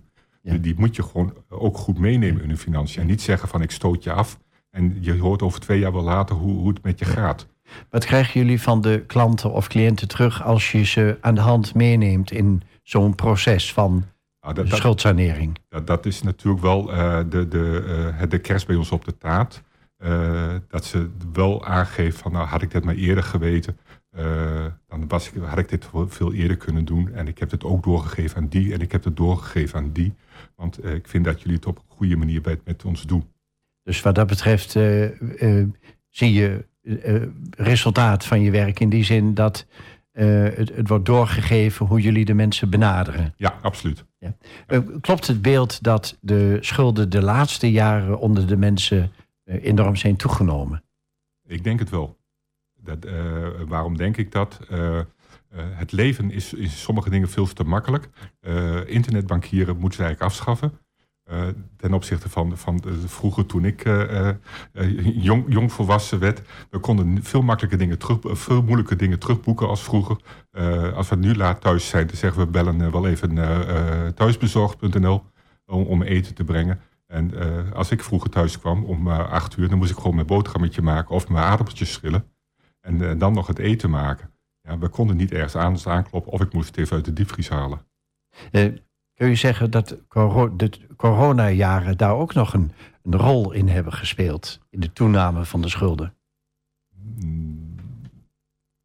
[0.42, 0.58] Ja.
[0.58, 3.02] Die moet je gewoon ook goed meenemen in hun financiën.
[3.02, 4.40] En niet zeggen van ik stoot je af.
[4.78, 7.48] En je hoort over twee jaar wel later hoe, hoe het met je gaat.
[7.90, 11.74] Wat krijgen jullie van de klanten of cliënten terug als je ze aan de hand
[11.76, 14.06] meeneemt in zo'n proces van
[14.42, 15.58] nou, dat, schuldsanering?
[15.70, 17.84] Dat, dat, is natuurlijk wel uh, de, de,
[18.22, 19.64] uh, de kerst bij ons op de taart.
[20.00, 23.78] Uh, dat ze wel aangeeft van nou had ik dit maar eerder geweten,
[24.88, 27.14] dan was ik, had ik dit veel eerder kunnen doen.
[27.14, 30.14] En ik heb het ook doorgegeven aan die en ik heb het doorgegeven aan die.
[30.56, 33.26] Want ik vind dat jullie het op een goede manier met, met ons doen.
[33.88, 35.66] Dus wat dat betreft uh, uh,
[36.10, 39.66] zie je uh, resultaat van je werk in die zin dat
[40.12, 43.34] het, het, wordt doorgegeven hoe jullie de mensen benaderen.
[43.38, 44.06] Ja, absoluut.
[44.18, 44.36] Ja.
[45.02, 49.12] klopt het beeld dat de schulden de laatste jaren onder de mensen
[49.46, 50.84] enorm zijn toegenomen?
[51.48, 52.18] Ik denk het wel.
[52.82, 53.08] Dat,
[53.68, 54.60] waarom denk ik dat?
[55.54, 58.10] het leven is in sommige dingen veel te makkelijk.
[58.86, 60.72] internetbankieren moeten ze eigenlijk afschaffen.
[61.32, 64.30] Uh, ten opzichte van, van vroeger toen ik uh,
[64.74, 66.42] uh, jong, jong volwassen werd.
[66.70, 70.18] We konden veel makkelijker dingen terug, veel moeilijke dingen terugboeken als vroeger.
[70.96, 73.36] als we nu laat thuis zijn, dan zeggen we bellen wel even
[74.16, 75.24] thuisbezorgd.nl
[75.66, 76.80] om, om eten te brengen.
[77.08, 77.34] En
[77.74, 81.16] als ik vroeger thuis kwam om acht uur, dan moest ik gewoon mijn boterhammetje maken
[81.16, 82.32] of mijn aardappeltjes schillen.
[82.82, 84.32] En dan nog het eten maken.
[84.62, 87.50] Ja, we konden niet ergens anders aankloppen of ik moest het even uit de diepvries
[87.50, 87.80] halen.
[89.18, 92.72] Kun je zeggen dat de coronajaren daar ook nog een,
[93.04, 94.60] een, rol in hebben gespeeld?
[94.70, 96.16] In de toename van de schulden?
[96.96, 97.76] Mm,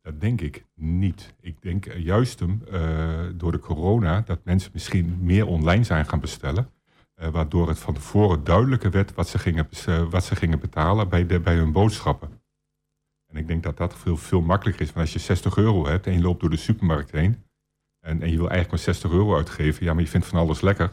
[0.01, 1.35] dat denk ik niet.
[1.40, 6.21] Ik denk juist hem, uh, door de corona dat mensen misschien meer online zijn gaan
[6.21, 6.71] bestellen.
[7.16, 11.09] Uh, waardoor het van tevoren duidelijker werd wat ze gingen, uh, wat ze gingen betalen
[11.09, 12.40] bij, bij hun boodschappen.
[13.27, 14.92] En ik denk dat dat veel, veel makkelijker is.
[14.92, 17.45] Want als je 60 euro hebt en je loopt door de supermarkt heen
[18.03, 20.61] en, en je wil eigenlijk maar 60 euro uitgeven, ja, maar je vindt van alles
[20.61, 20.91] lekker,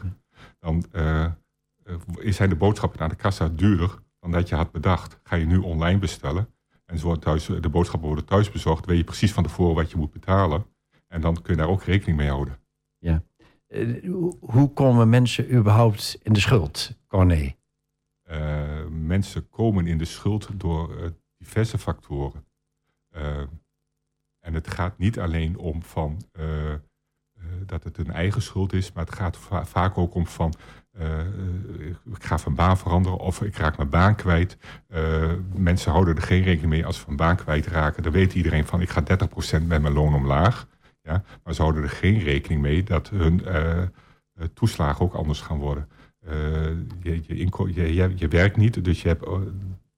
[0.58, 1.26] dan uh,
[2.24, 5.20] zijn de boodschappen naar de kassa duurder dan dat je had bedacht.
[5.22, 6.48] Ga je nu online bestellen
[6.84, 9.96] en zo thuis, de boodschappen worden thuis bezorgd, weet je precies van tevoren wat je
[9.96, 10.66] moet betalen.
[11.06, 12.58] En dan kun je daar ook rekening mee houden.
[12.98, 13.22] Ja.
[13.68, 17.54] Uh, hoe komen mensen überhaupt in de schuld, Corné?
[18.30, 22.44] Uh, mensen komen in de schuld door diverse factoren.
[24.40, 26.18] en het gaat niet alleen om van
[27.66, 28.92] dat het een eigen schuld is.
[28.92, 30.54] Maar het gaat vaak ook om van...
[32.14, 34.56] ik ga van baan veranderen of ik raak mijn baan kwijt.
[35.54, 38.02] mensen houden er geen rekening mee als ze van baan kwijtraken.
[38.02, 40.66] Dan weet iedereen van ik ga 30% met mijn loon omlaag.
[41.02, 41.22] Ja?
[41.44, 43.42] Maar ze houden er geen rekening mee dat hun
[44.54, 45.88] toeslagen ook anders gaan worden.
[47.02, 49.24] je, je, je, je, werkt niet, dus je hebt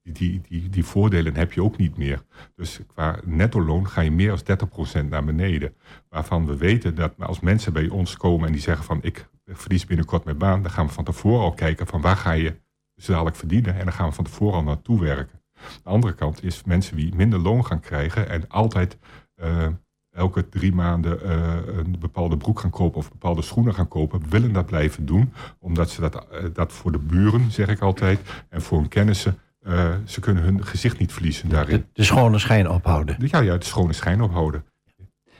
[0.03, 2.23] die, die, die voordelen heb je ook niet meer.
[2.55, 4.57] Dus qua netto loon ga je meer dan
[5.05, 5.75] 30% naar beneden.
[6.09, 9.85] Waarvan we weten dat als mensen bij ons komen en die zeggen van ik verlies
[9.85, 12.61] binnenkort mijn baan, dan gaan we van tevoren al kijken van waar ga je
[12.95, 15.41] dus dadelijk verdienen en dan gaan we van tevoren al naartoe werken.
[15.83, 18.97] De andere kant is mensen die minder loon gaan krijgen en altijd
[19.35, 19.67] uh,
[20.09, 24.53] elke drie maanden uh, een bepaalde broek gaan kopen of bepaalde schoenen gaan kopen, willen
[24.53, 25.33] dat blijven doen.
[25.59, 29.37] Omdat ze dat, uh, dat voor de buren, zeg ik altijd, en voor hun kennissen
[29.67, 31.77] uh, ze kunnen hun gezicht niet verliezen daarin.
[31.77, 33.15] De, de, schone schijn ophouden.
[33.19, 34.65] Ja, ja, de schone schijn ophouden.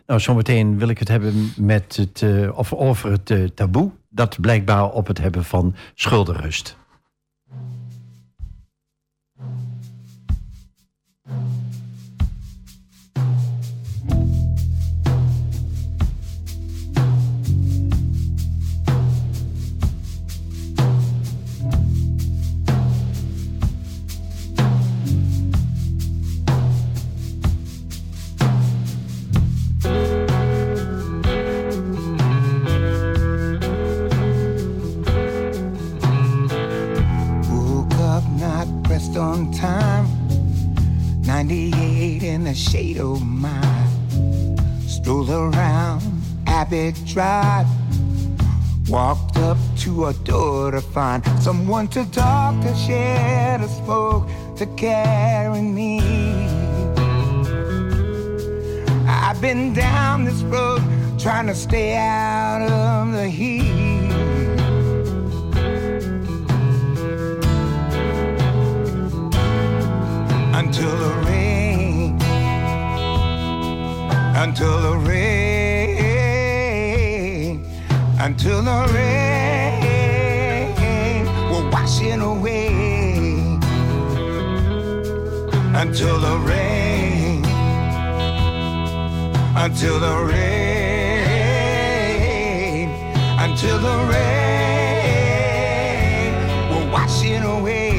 [0.06, 3.92] Nou, zometeen wil ik het hebben met het, uh, of over het uh, taboe...
[4.10, 6.78] dat blijkbaar op het hebben van schuldenrust.
[42.56, 44.58] Shade of mine.
[44.88, 46.02] Strolled around
[46.48, 47.68] Abbott Drive.
[48.90, 54.66] Walked up to a door to find someone to talk to, share to smoke, to
[54.76, 56.00] carry me.
[59.08, 60.82] I've been down this road
[61.18, 63.64] trying to stay out of the heat.
[70.54, 71.14] Until the
[74.36, 75.94] until the rain,
[78.20, 80.74] until the rain
[81.50, 82.68] will wash it away,
[85.76, 87.46] until the rain,
[89.56, 91.30] until the rain,
[93.40, 95.14] until the rain
[96.70, 97.93] will wash it away.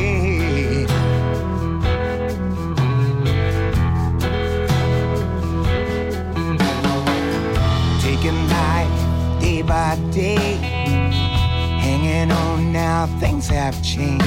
[13.44, 14.24] Things have changed.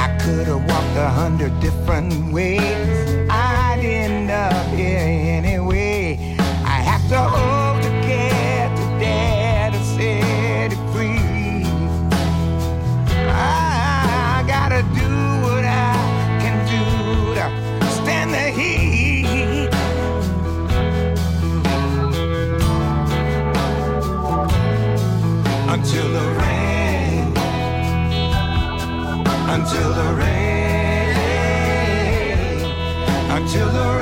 [0.00, 3.28] I could have walked a hundred different ways.
[3.30, 5.21] I'd end up here
[29.82, 31.16] until the rain,
[33.30, 34.01] until the rain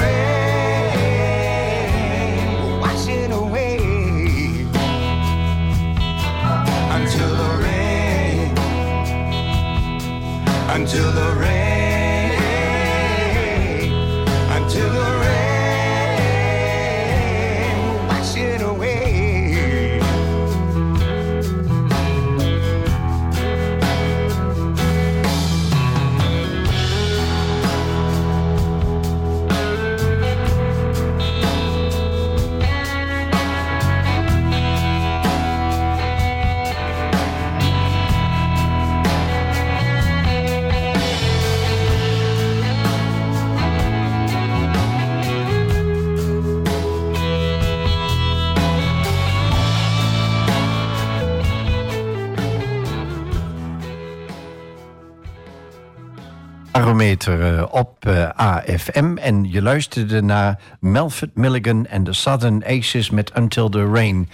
[56.73, 59.17] barometer eh, op uh, AFM.
[59.17, 64.29] En je luisterde naar Melford Milligan en de Southern Aces met Until the Rain.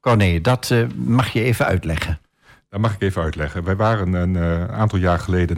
[0.00, 2.20] Corné, dat uh, mag je even uitleggen.
[2.68, 3.64] Dat mag ik even uitleggen.
[3.64, 5.56] Wij waren een aantal jaar geleden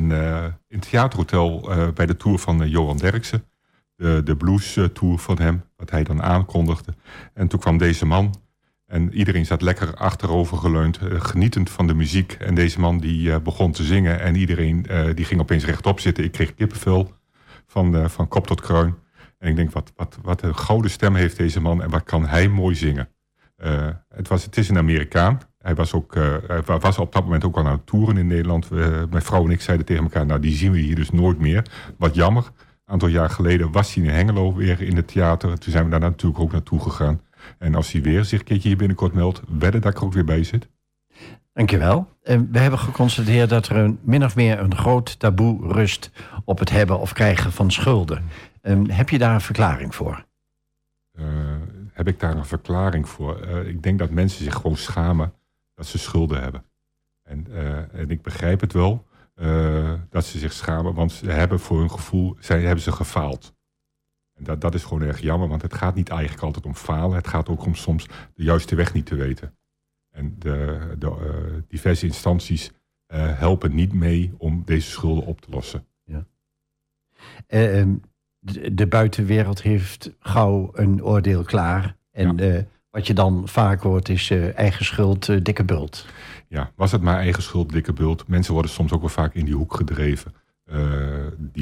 [0.68, 3.44] in het theaterhotel bij de tour van Johan Derksen.
[3.96, 6.94] De, de blues tour van hem, wat hij dan aankondigde.
[7.34, 8.34] En toen kwam deze man
[8.94, 12.32] en iedereen zat lekker achterover geleund, uh, genietend van de muziek.
[12.32, 16.00] En deze man die uh, begon te zingen en iedereen uh, die ging opeens rechtop
[16.00, 16.24] zitten.
[16.24, 17.12] Ik kreeg kippenvel
[17.66, 18.94] van, van kop tot kruin.
[19.38, 22.26] En ik denk, wat, wat, wat een gouden stem heeft deze man en wat kan
[22.26, 23.08] hij mooi zingen.
[24.08, 25.40] Het, was, het is een Amerikaan.
[25.58, 26.14] Hij was, ook,
[26.64, 28.70] was op dat moment ook al aan het toeren in Nederland.
[29.10, 31.66] mijn vrouw en ik zeiden tegen elkaar, nou die zien we hier dus nooit meer.
[31.98, 32.44] Wat jammer.
[32.44, 35.58] Een aantal jaar geleden was hij in Hengelo weer in het theater.
[35.58, 37.20] Toen zijn we daar natuurlijk ook naartoe gegaan.
[37.58, 40.12] En als hij weer zich een keertje hier binnenkort meldt, wedden dat ik er ook
[40.12, 40.68] weer bij zit.
[41.52, 42.08] Dankjewel.
[42.22, 46.10] We hebben geconstateerd dat er een, min of meer een groot taboe rust
[46.44, 48.24] op het hebben of krijgen van schulden.
[48.62, 50.24] Um, heb je daar een verklaring voor?
[51.18, 51.26] Uh,
[51.92, 53.46] heb ik daar een verklaring voor?
[53.46, 55.32] Uh, ik denk dat mensen zich gewoon schamen
[55.74, 56.64] dat ze schulden hebben.
[57.22, 59.06] En, uh, en ik begrijp het wel
[60.10, 63.53] dat ze zich schamen, want ze hebben voor hun gevoel zij, hebben ze gefaald.
[64.44, 67.16] Dat, dat is gewoon erg jammer, want het gaat niet eigenlijk altijd om falen.
[67.16, 69.54] Het gaat ook om soms de juiste weg niet te weten.
[70.10, 72.70] En de, de uh, diverse instanties
[73.14, 75.86] uh, helpen niet mee om deze schulden op te lossen.
[76.04, 76.26] Ja.
[77.48, 77.86] Uh,
[78.38, 81.96] de, de, buitenwereld heeft gauw een oordeel klaar.
[82.10, 82.64] En ja.
[82.90, 86.06] wat je dan vaak hoort is eigen schuld, dikke bult.
[86.48, 88.26] Ja, was het maar eigen schuld, dikke bult.
[88.28, 90.34] Mensen worden soms ook wel vaak in die hoek gedreven.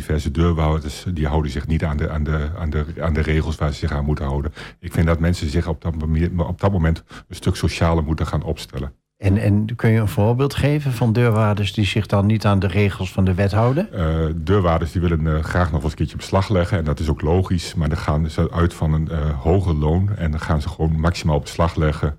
[0.03, 3.57] Diverse deurwouders die houden zich niet aan de, aan, de, aan, de, aan de regels
[3.57, 4.53] waar ze zich aan moeten houden.
[4.81, 5.95] Ik vind dat mensen zich op dat,
[6.37, 8.93] op dat moment een stuk socialer moeten gaan opstellen.
[9.17, 12.67] En, en kun je een voorbeeld geven van deurwaarders die zich dan niet aan de
[12.67, 13.88] regels van de wet houden?
[13.95, 16.79] Uh, deurwaarders die willen uh, graag nog eens een keertje beslag leggen.
[16.79, 17.75] En dat is ook logisch.
[17.75, 20.17] Maar dan gaan ze uit van een uh, hoger loon.
[20.17, 22.19] En dan gaan ze gewoon maximaal beslag leggen.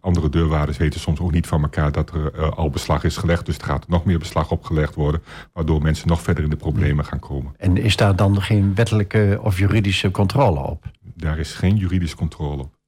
[0.00, 3.46] Andere deurwaarders weten soms ook niet van elkaar dat er al beslag is gelegd.
[3.46, 5.22] Dus er gaat nog meer beslag opgelegd worden.
[5.52, 7.54] Waardoor mensen nog verder in de problemen gaan komen.
[7.56, 10.84] En is daar dan geen wettelijke of juridische controle op?
[11.14, 12.78] Daar is geen juridische controle op.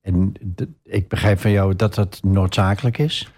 [0.00, 0.32] En
[0.82, 3.32] ik begrijp van jou dat dat noodzakelijk is?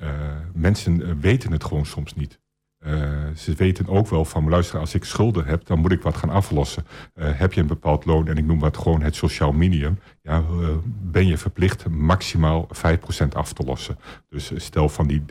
[0.00, 0.08] Uh,
[0.52, 2.40] mensen weten het gewoon soms niet.
[2.86, 6.16] Uh, ze weten ook wel van, luister, als ik schulden heb, dan moet ik wat
[6.16, 6.86] gaan aflossen.
[7.14, 10.44] Uh, heb je een bepaald loon, en ik noem wat gewoon het sociaal minimum, ja,
[10.84, 12.68] ben je verplicht maximaal
[13.24, 13.98] 5% af te lossen.
[14.28, 15.24] Dus stel van die,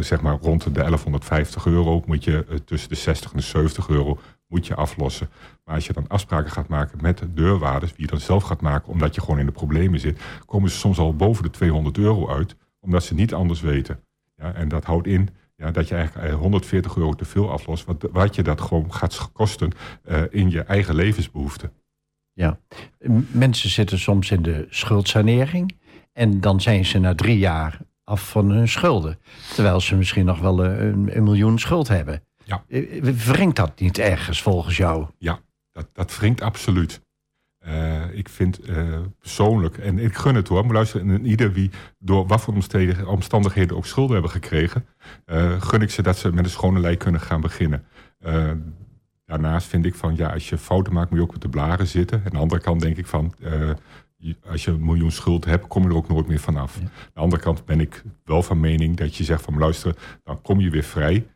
[0.00, 4.18] zeg maar rond de 1150 euro, moet je tussen de 60 en de 70 euro
[4.50, 5.28] moet je aflossen.
[5.64, 8.92] Maar als je dan afspraken gaat maken met deurwaarders, wie je dan zelf gaat maken,
[8.92, 12.28] omdat je gewoon in de problemen zit, komen ze soms al boven de 200 euro
[12.28, 14.00] uit, omdat ze niet anders weten.
[14.36, 15.28] Ja, en dat houdt in
[15.60, 19.30] ja, dat je eigenlijk 140 euro te veel aflost, wat, wat je dat gewoon gaat
[19.32, 19.72] kosten
[20.08, 21.72] uh, in je eigen levensbehoeften.
[22.32, 22.58] Ja,
[23.32, 25.76] mensen zitten soms in de schuldsanering
[26.12, 29.18] en dan zijn ze na drie jaar af van hun schulden.
[29.54, 32.22] Terwijl ze misschien nog wel een, een miljoen schuld hebben.
[32.44, 32.64] Ja.
[33.00, 35.06] Wringt dat niet ergens volgens jou?
[35.18, 35.40] Ja,
[35.72, 37.00] dat, dat wringt absoluut.
[37.66, 41.70] Uh, ik vind uh, persoonlijk, en ik gun het hoor, maar luister, en ieder wie
[41.98, 42.54] door wat voor
[43.06, 44.86] omstandigheden ook schulden hebben gekregen,
[45.26, 47.84] uh, gun ik ze dat ze met een schone lei kunnen gaan beginnen.
[49.24, 51.86] daarnaast vind ik van, ja, als je fouten maakt, moet je ook met de blaren
[51.86, 52.18] zitten.
[52.18, 53.34] En aan de andere kant denk ik van,
[54.50, 56.74] als je een miljoen schuld hebt, kom je er ook nooit meer vanaf.
[56.74, 56.82] Ja.
[56.82, 59.94] Aan de andere kant ben ik wel van mening dat je zegt van, luister,
[60.24, 61.26] dan kom je weer vrij.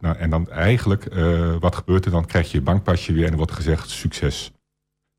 [0.00, 1.14] Nou, en dan eigenlijk,
[1.60, 2.26] wat gebeurt er dan?
[2.26, 4.52] Krijg je je bankpasje weer en er wordt gezegd succes.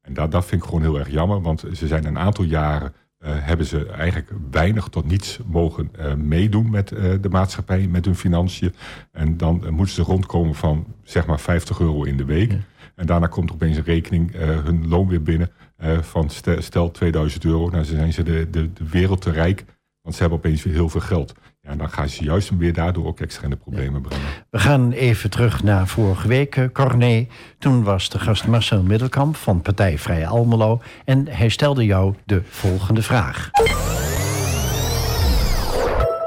[0.05, 2.93] En dat, dat vind ik gewoon heel erg jammer, want ze zijn een aantal jaren...
[3.19, 6.87] Uh, hebben ze eigenlijk weinig tot niets mogen meedoen met
[7.21, 8.73] de maatschappij, met hun financiën.
[9.11, 12.51] En dan moeten ze rondkomen van zeg maar 50 euro in de week.
[12.51, 12.57] Ja.
[12.95, 15.49] En daarna komt er opeens een rekening, hun loon weer binnen
[16.01, 17.59] van stel, 2000 euro.
[17.59, 19.65] Nou, dan zijn ze de, de, de wereld te rijk,
[20.01, 21.33] want ze hebben opeens weer heel veel geld.
[21.65, 24.25] Ja, dan gaan ze juist weer daardoor ook extra in de problemen brengen.
[24.49, 27.27] We gaan even terug naar vorige week, eh, Corné.
[27.59, 30.81] Toen was de gast Marcel Middelkamp van Partij Vrij Almelo.
[31.05, 33.49] En hij stelde jou de volgende vraag.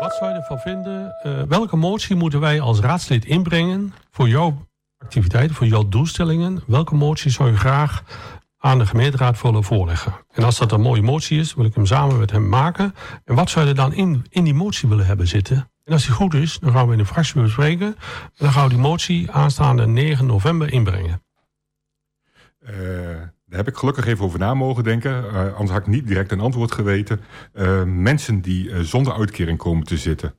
[0.01, 1.15] Wat zou je ervan vinden?
[1.27, 4.67] Uh, welke motie moeten wij als raadslid inbrengen voor jouw
[4.99, 6.63] activiteiten, voor jouw doelstellingen?
[6.67, 8.03] Welke motie zou je graag
[8.59, 10.13] aan de gemeenteraad willen voorleggen.
[10.31, 12.95] En als dat een mooie motie is, wil ik hem samen met hem maken.
[13.25, 15.71] En wat zou je dan in, in die motie willen hebben zitten?
[15.85, 17.87] En als die goed is, dan gaan we in de fractie bespreken.
[17.87, 17.97] En
[18.37, 21.23] dan gaan we die motie aanstaande 9 november inbrengen.
[22.61, 22.71] Uh,
[23.47, 25.25] daar heb ik gelukkig even over na mogen denken.
[25.25, 27.21] Uh, anders had ik niet direct een antwoord geweten.
[27.55, 30.35] Uh, mensen die zonder uitkering komen te zitten...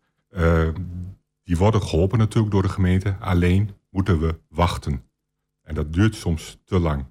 [1.43, 3.15] die worden geholpen natuurlijk door de gemeente.
[3.19, 5.03] Alleen moeten we wachten.
[5.63, 7.05] En dat duurt soms te lang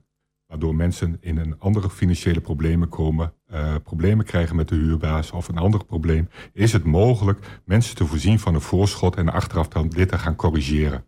[0.49, 5.49] waardoor mensen in een andere financiële problemen komen, uh, problemen krijgen met de huurbaas of
[5.49, 9.89] een ander probleem, is het mogelijk mensen te voorzien van een voorschot en achteraf dan
[9.89, 11.05] dit te gaan corrigeren.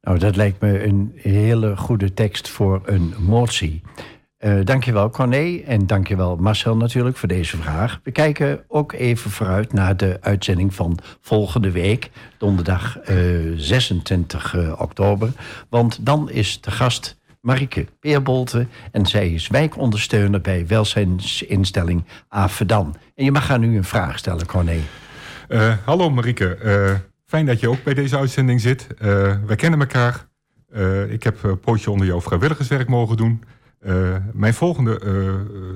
[0.00, 3.82] Nou, dat lijkt me een hele goede tekst voor een motie.
[4.38, 8.00] Uh, dankjewel Corné en dankjewel Marcel natuurlijk voor deze vraag.
[8.02, 15.32] We kijken ook even vooruit naar de uitzending van volgende week, donderdag uh, 26 oktober.
[15.68, 18.66] Want dan is de gast Marike Peerbolte.
[18.92, 22.96] En zij is wijkondersteuner bij welzijnsinstelling Avedan.
[23.14, 24.80] En je mag haar nu een vraag stellen, Corné.
[25.48, 28.86] Uh, hallo Marike, uh, fijn dat je ook bij deze uitzending zit.
[28.98, 30.26] Uh, wij kennen elkaar.
[31.08, 33.44] ik heb een pootje onder jouw vrijwilligerswerk mogen doen.
[34.32, 35.00] mijn volgende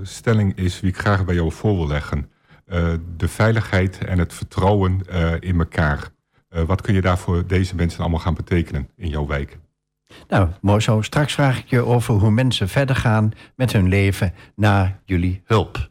[0.02, 2.30] stelling is wie ik graag bij jou voor wil leggen.
[3.16, 5.00] de veiligheid en het vertrouwen
[5.40, 6.08] in elkaar.
[6.48, 9.58] wat kun je daar voor deze mensen allemaal gaan betekenen in jouw wijk?
[10.28, 11.02] Nou, mooi zo.
[11.02, 15.90] Straks vraag ik je over hoe mensen verder gaan met hun leven na jullie hulp.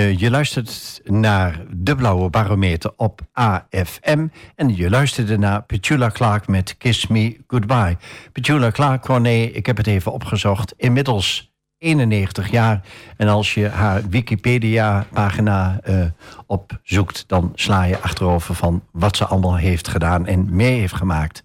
[0.00, 4.26] Eh, je luistert naar De Blauwe Barometer op AFM.
[4.54, 7.96] En je luisterde naar Petula Clark met Kiss Me Goodbye.
[8.32, 10.74] Petula Clark, Corné, ik heb het even opgezocht.
[10.76, 12.80] Inmiddels 91 jaar.
[13.16, 16.04] En als je haar Wikipedia-pagina uh,
[16.46, 17.24] opzoekt...
[17.26, 21.44] dan sla je achterover van wat ze allemaal heeft gedaan en mee heeft gemaakt.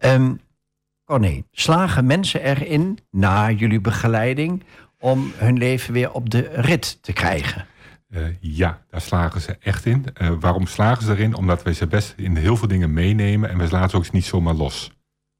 [0.00, 0.40] Um,
[1.52, 4.64] slagen mensen erin, na jullie begeleiding...
[4.98, 7.66] om hun leven weer op de rit te krijgen?
[8.08, 10.04] Uh, ja, daar slagen ze echt in.
[10.22, 11.34] Uh, waarom slagen ze erin?
[11.34, 14.24] Omdat wij ze best in heel veel dingen meenemen en we laten ze ook niet
[14.24, 14.92] zomaar los.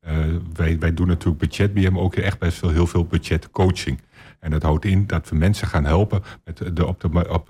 [0.06, 0.16] Uh,
[0.52, 4.00] wij, wij doen natuurlijk budget maar ook echt best veel, heel veel budgetcoaching.
[4.40, 7.48] En dat houdt in dat we mensen gaan helpen met de, op, de, op,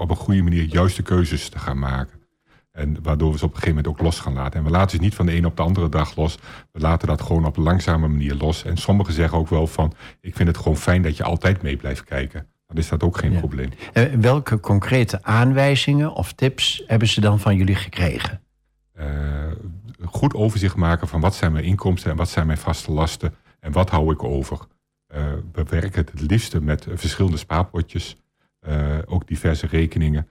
[0.00, 2.18] op een goede manier juiste keuzes te gaan maken.
[2.72, 4.58] En waardoor we ze op een gegeven moment ook los gaan laten.
[4.58, 6.38] En we laten ze niet van de een op de andere dag los.
[6.72, 8.64] We laten dat gewoon op een langzame manier los.
[8.64, 9.92] En sommigen zeggen ook wel van...
[10.20, 12.46] ik vind het gewoon fijn dat je altijd mee blijft kijken.
[12.68, 13.70] Dan is dat ook geen probleem.
[13.92, 18.40] En eh, welke concrete aanwijzingen of tips hebben ze dan van jullie gekregen?
[18.98, 19.06] Uh,
[20.04, 23.34] goed overzicht maken van wat zijn mijn inkomsten en wat zijn mijn vaste lasten.
[23.60, 24.58] En wat hou ik over.
[25.14, 28.16] Uh, we werken het het liefste met verschillende spaarpotjes.
[29.04, 30.28] Ook diverse rekeningen,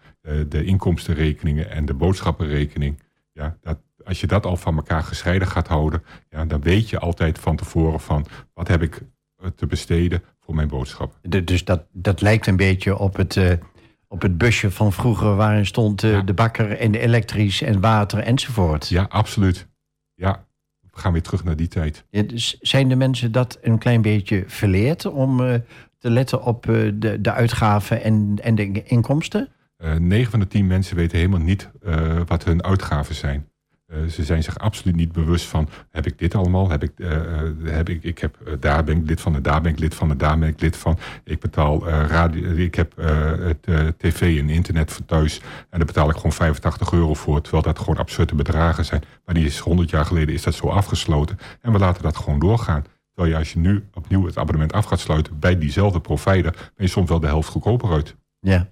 [0.47, 3.01] de inkomstenrekeningen en de boodschappenrekening.
[3.31, 6.99] Ja, dat, als je dat al van elkaar gescheiden gaat houden, ja, dan weet je
[6.99, 9.01] altijd van tevoren van wat heb ik
[9.37, 11.19] eh, te besteden voor mijn boodschap.
[11.21, 13.51] De, dus dat, dat lijkt een beetje op het, uh,
[14.07, 16.21] op het busje van vroeger waarin stond uh, ja.
[16.21, 18.87] de bakker en de elektrisch en water enzovoort.
[18.87, 19.67] Ja, absoluut.
[20.13, 20.45] Ja,
[20.91, 22.05] we gaan weer terug naar die tijd.
[22.09, 25.37] Ja, dus zijn de mensen dat een klein beetje verleerd om
[25.97, 29.49] te letten op de, de uitgaven en, en de inkomsten?
[29.77, 31.69] Uh, eh, 9 van de 10 mensen weten helemaal niet
[32.27, 33.49] wat hun uitgaven zijn.
[34.09, 36.69] Ze zijn zich absoluut niet bewust van, heb ik dit allemaal?
[36.69, 36.91] Heb ik,
[37.63, 40.11] heb ik, ik heb, daar ben ik lid van, en daar ben ik lid van,
[40.11, 40.97] en daar ben ik lid van.
[41.23, 42.93] Ik betaal radio, ik heb
[43.97, 45.39] tv en internet voor thuis.
[45.69, 49.03] En daar betaal ik gewoon 85 euro voor, terwijl dat gewoon absurde bedragen zijn.
[49.25, 51.37] Maar die is 100 jaar geleden is dat zo afgesloten.
[51.61, 52.85] En we laten dat gewoon doorgaan.
[53.13, 56.85] Terwijl je als je nu opnieuw het abonnement af gaat sluiten bij diezelfde provider, ben
[56.85, 58.15] je soms wel de helft goedkoper uit.
[58.39, 58.69] Ja.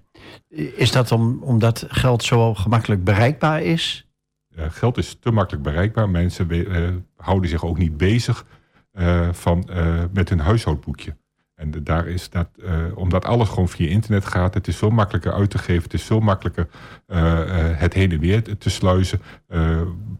[0.76, 4.05] Is dat om, omdat geld zo gemakkelijk bereikbaar is?
[4.58, 6.10] Uh, geld is te makkelijk bereikbaar.
[6.10, 8.46] Mensen uh, houden zich ook niet bezig
[8.94, 9.68] uh, van,
[10.12, 11.16] met hun huishoudboekje.
[11.54, 12.48] En daar is dat,
[12.94, 16.02] omdat alles gewoon via internet gaat, het is veel makkelijker uit te geven, het is
[16.02, 16.68] veel makkelijker
[17.76, 19.20] het heen en weer te sluizen.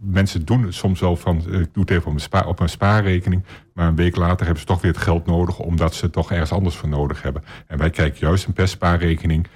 [0.00, 3.96] mensen doen het soms wel van, ik doe het even op een spaarrekening, maar een
[3.96, 6.88] week later hebben ze toch weer het geld nodig, omdat ze toch ergens anders voor
[6.88, 7.44] nodig hebben.
[7.66, 9.46] En wij kijken juist een per spaarrekening,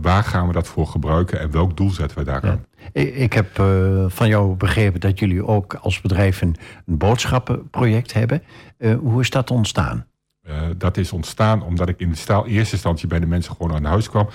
[0.00, 2.64] waar gaan we dat voor gebruiken en welk doel zetten we daar aan?
[2.92, 3.00] Ja.
[3.02, 3.62] Ik heb
[4.08, 6.56] van jou begrepen dat jullie ook als bedrijf een,
[6.86, 8.42] een boodschappenproject hebben.
[9.00, 10.06] hoe is dat ontstaan?
[10.76, 13.84] Dat is ontstaan omdat ik in de staal, eerste instantie bij de mensen gewoon aan
[13.84, 14.28] huis kwam.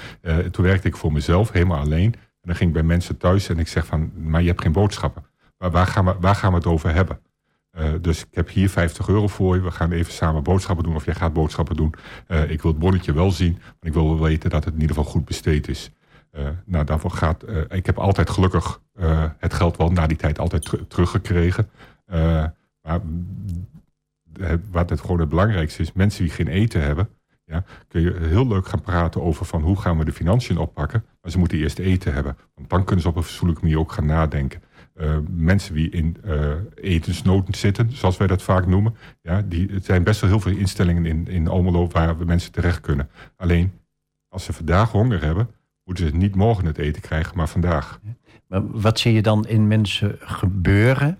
[0.52, 2.14] Toen werkte ik voor mezelf, helemaal alleen.
[2.14, 4.72] En dan ging ik bij mensen thuis en ik zeg van, maar je hebt geen
[4.72, 5.26] boodschappen.
[5.58, 7.20] Maar waar gaan we, waar gaan we het over hebben?
[7.78, 9.62] Uh, dus ik heb hier 50 euro voor je.
[9.62, 11.94] We gaan even samen boodschappen doen of jij gaat boodschappen doen.
[12.48, 14.96] ik wil het bonnetje wel zien, maar ik wil wel weten dat het in ieder
[14.96, 15.92] geval goed besteed is.
[16.66, 18.82] nou, daarvoor gaat, ik heb altijd gelukkig
[19.38, 21.70] het geld wel na die tijd altijd ter teruggekregen.
[22.82, 23.02] maar
[24.72, 27.10] wat het gewoon het belangrijkste is, mensen die geen eten hebben,
[27.48, 31.06] ja, kun je heel leuk gaan praten over van hoe gaan we de financiën oppakken.
[31.22, 32.38] Maar ze moeten eerst eten hebben.
[32.56, 34.62] Want dan kunnen ze op een fatsoenlijke manier ook gaan nadenken.
[35.00, 38.96] Uh, mensen die in uh, etensnood zitten, zoals wij dat vaak noemen.
[39.22, 42.52] Ja, die, het zijn best wel heel veel instellingen in, in Almelo waar we mensen
[42.52, 43.10] terecht kunnen.
[43.36, 43.72] Alleen,
[44.28, 45.50] als ze vandaag honger hebben,
[45.84, 48.00] moeten ze niet morgen het eten krijgen, maar vandaag.
[48.48, 51.20] Maar wat zie je dan in mensen gebeuren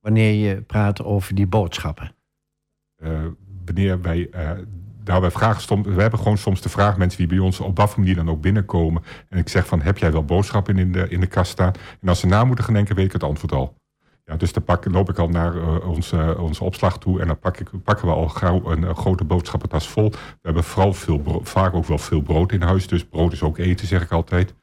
[0.00, 2.14] wanneer je praat over die boodschappen?
[3.02, 3.26] Uh,
[3.64, 4.30] wanneer wij.
[5.04, 7.96] Nou, vragen soms, we hebben gewoon soms de vraag, mensen die bij ons op wat
[7.96, 9.02] manier dan ook binnenkomen.
[9.28, 11.72] En ik zeg van, heb jij wel boodschappen in de, in de kast staan?
[12.00, 13.74] En als ze na moeten gaan denken, weet ik het antwoord al.
[14.24, 17.56] Ja, dus dan pak, loop ik al naar uh, onze, opslag toe en dan pak
[17.58, 20.10] ik, pakken we al gauw een, grote boodschappentas vol.
[20.10, 23.58] We hebben vooral veel vaak ook wel veel brood in huis, dus brood is ook
[23.58, 24.54] eten, zeg ik altijd.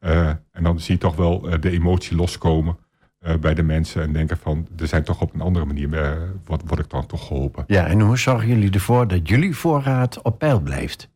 [0.00, 2.78] Uh, en dan zie je toch wel de emotie loskomen.
[3.26, 6.12] Uh, bij de mensen en denken van er zijn toch op een andere manier uh,
[6.44, 7.64] wat word ik dan toch geholpen.
[7.66, 11.08] Ja, en hoe zorgen jullie ervoor dat jullie voorraad op peil blijft?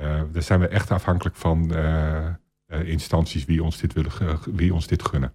[0.00, 1.74] Uh, daar zijn we echt afhankelijk van
[2.84, 4.12] instanties wie ons dit, willen,
[4.54, 5.32] wie ons dit gunnen.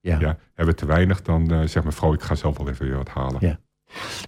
[0.00, 0.18] Ja.
[0.18, 3.08] ja hebben we te weinig, dan zegt mevrouw ik ga zelf wel even weer wat
[3.08, 3.36] halen.
[3.40, 3.58] Ja.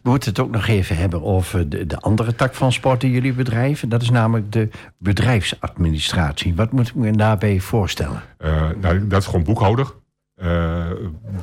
[0.02, 3.10] We moeten het ook nog even hebben over de, de andere tak van sport die
[3.10, 3.88] jullie bedrijven.
[3.88, 6.54] Dat is namelijk de bedrijfsadministratie.
[6.54, 8.22] Wat moet ik me daarbij voorstellen?
[8.80, 9.92] nou, dat is gewoon boekhouder.
[10.42, 10.90] Uh,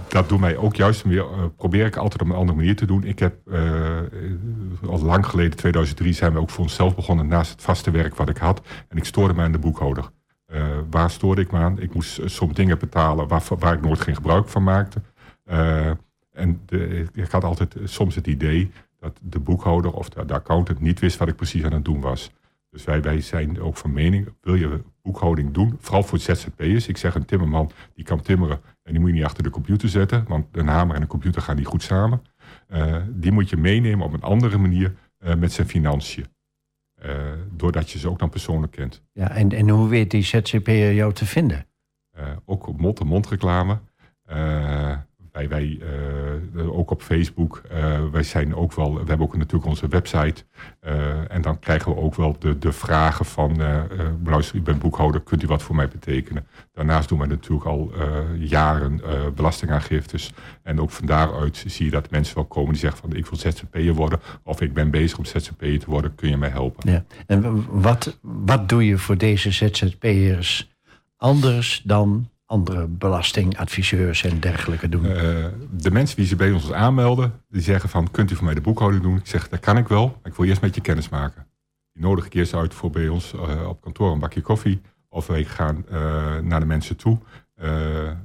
[0.08, 2.86] dat doet mij ook juist weer, uh, probeer ik altijd op een andere manier te
[2.86, 3.04] doen.
[3.04, 4.00] Ik heb uh,
[4.88, 8.30] al lang geleden, 2003, zijn we ook voor onszelf begonnen naast het vaste werk wat
[8.30, 8.62] ik had.
[8.88, 10.10] En ik stoorde mij aan de boekhouder.
[10.90, 11.80] waar stoorde ik me aan?
[11.80, 15.02] Ik moest soms dingen betalen waar, waar ik nooit geen gebruik van maakte.
[16.32, 20.80] en de, ik had altijd soms het idee dat de boekhouder of de, de accountant
[20.80, 22.32] niet wist wat ik precies aan het doen was.
[22.70, 26.88] Dus wij, wij zijn ook van mening, wil je boekhouding doen, vooral voor ZZP'ers.
[26.88, 29.90] Ik zeg een timmerman die kan timmeren en die moet je niet achter de computer
[29.90, 32.22] zetten, want een hamer en een computer gaan niet goed samen.
[32.70, 36.26] Uh, die moet je meenemen op een andere manier uh, met zijn financiën.
[36.96, 39.04] Eh, doordat je ze ook dan persoonlijk kent.
[39.12, 41.66] Ja, en, en hoe weet die ZZP'er jou te vinden?
[42.12, 43.80] Eh, ook op mond-to-mond reclame.
[45.36, 45.80] Eh, wij, wij
[46.56, 47.62] uh, ook op Facebook.
[47.72, 50.44] Uh, wij zijn ook wel, we hebben ook natuurlijk onze website.
[51.28, 53.58] En dan krijgen we ook wel de, de vragen van,
[54.24, 56.48] luister, ik ben boekhouder, kunt u wat voor mij betekenen?
[56.74, 57.92] Daarnaast doen wij natuurlijk al
[58.38, 59.02] jaren
[59.36, 60.34] belastingaangiftes.
[60.64, 63.40] En ook van daaruit zie je dat mensen wel komen die zeggen van, ik wil
[63.40, 64.20] ZZP'er worden.
[64.44, 66.92] Of ik ben bezig om ZZP'er te worden, kun je mij helpen?
[66.92, 67.04] Ja.
[67.28, 70.74] En wat, wat doe je voor deze ZZP'ers
[71.18, 75.06] anders dan andere belastingadviseurs en dergelijke doen?
[75.06, 78.12] Uh, de mensen die ze bij ons aanmelden, die zeggen van...
[78.12, 79.18] kunt u voor mij de boekhouding doen?
[79.18, 81.48] Ik zeg, dat kan ik wel, maar ik wil eerst met je kennis maken.
[81.94, 84.82] Die nodig ik eerst uit voor bij ons uh, op kantoor een bakje koffie.
[85.10, 87.18] Of wij gaan uh, naar de mensen toe.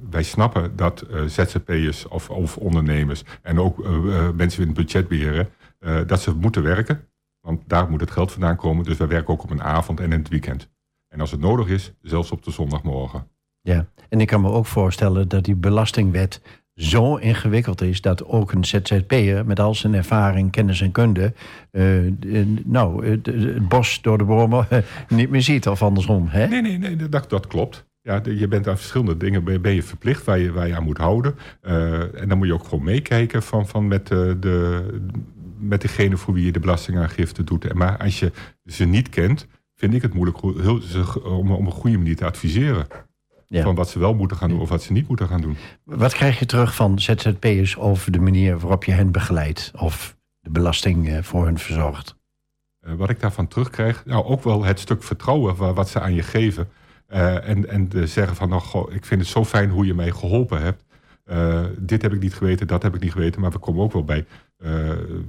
[0.09, 3.23] wij snappen dat ZZP'ers of, of, ondernemers...
[3.41, 3.77] en ook
[4.35, 5.49] mensen die het budget beheren...
[6.07, 7.07] dat ze moeten werken.
[7.41, 8.85] Want daar moet het geld vandaan komen.
[8.85, 10.69] Dus wij werken ook op een avond en in het weekend.
[11.07, 13.27] En als het nodig is, zelfs op de zondagmorgen.
[13.61, 16.41] Ja, en ik kan me ook voorstellen dat die belastingwet
[16.75, 21.33] zo ingewikkeld is dat ook een ZZP'er met al zijn ervaring, kennis en kunde,
[21.71, 22.11] uh,
[22.63, 24.67] nou, het, het, bos door de bomen
[25.09, 26.27] niet meer ziet of andersom.
[26.27, 26.47] Hè?
[26.47, 27.85] Nee, nee, nee, dat, dat klopt.
[28.03, 30.97] Ja, je bent aan verschillende dingen ben je verplicht waar je, waar je aan moet
[30.97, 31.35] houden.
[31.63, 34.85] Uh, en dan moet je ook gewoon meekijken van, van met, uh, de,
[35.59, 37.73] met degene voor wie je de belastingaangifte doet.
[37.73, 38.31] Maar als je
[38.65, 40.79] ze niet kent, vind ik het moeilijk heel,
[41.23, 42.87] om, om een goede manier te adviseren.
[43.59, 45.57] Van wat ze wel moeten gaan doen of wat ze niet moeten gaan doen.
[45.83, 50.49] Wat krijg je terug van ZZP'ers over de manier waarop je hen begeleidt of de
[50.49, 52.15] belasting eh, voor hen verzorgt?
[52.87, 56.23] Uh, wat ik daarvan terugkrijg, nou ook wel het stuk vertrouwen wat ze aan je
[56.23, 56.69] geven.
[57.09, 59.93] Uh, en, en de zeggen van, nou, goh, ik vind het zo fijn hoe je
[59.93, 60.83] mij geholpen hebt.
[61.25, 63.41] Uh, dit heb ik niet geweten, dat heb ik niet geweten.
[63.41, 64.25] Maar we komen ook wel bij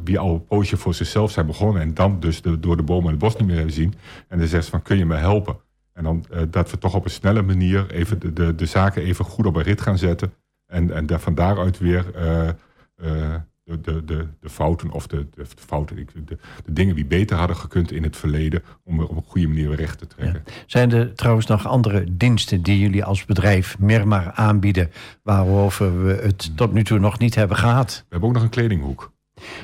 [0.05, 1.83] wie al een poosje voor zichzelf zijn begonnen.
[1.83, 3.95] En dan dus de, door de bomen en het bos niet meer hebben zien.
[4.29, 5.57] En dan zegt ze van, kun je me helpen?
[5.93, 9.03] En dan uh, dat we toch op een snelle manier even de, de, de, zaken
[9.03, 10.33] even goed op een rit gaan zetten.
[10.67, 12.49] En, en daar, van daaruit weer uh,
[12.97, 13.35] uh,
[13.65, 16.25] de, de, de, de fouten of de, de, fouten, de,
[16.65, 19.69] de, dingen die beter hadden gekund in het verleden, om er op een goede manier
[19.69, 20.43] weer recht te trekken.
[20.47, 20.53] Ja.
[20.67, 24.91] Zijn er trouwens nog andere diensten die jullie als bedrijf meer maar aanbieden,
[25.23, 27.97] waarover we het tot nu toe nog niet hebben gehad?
[27.99, 29.13] We hebben ook nog een kledinghoek.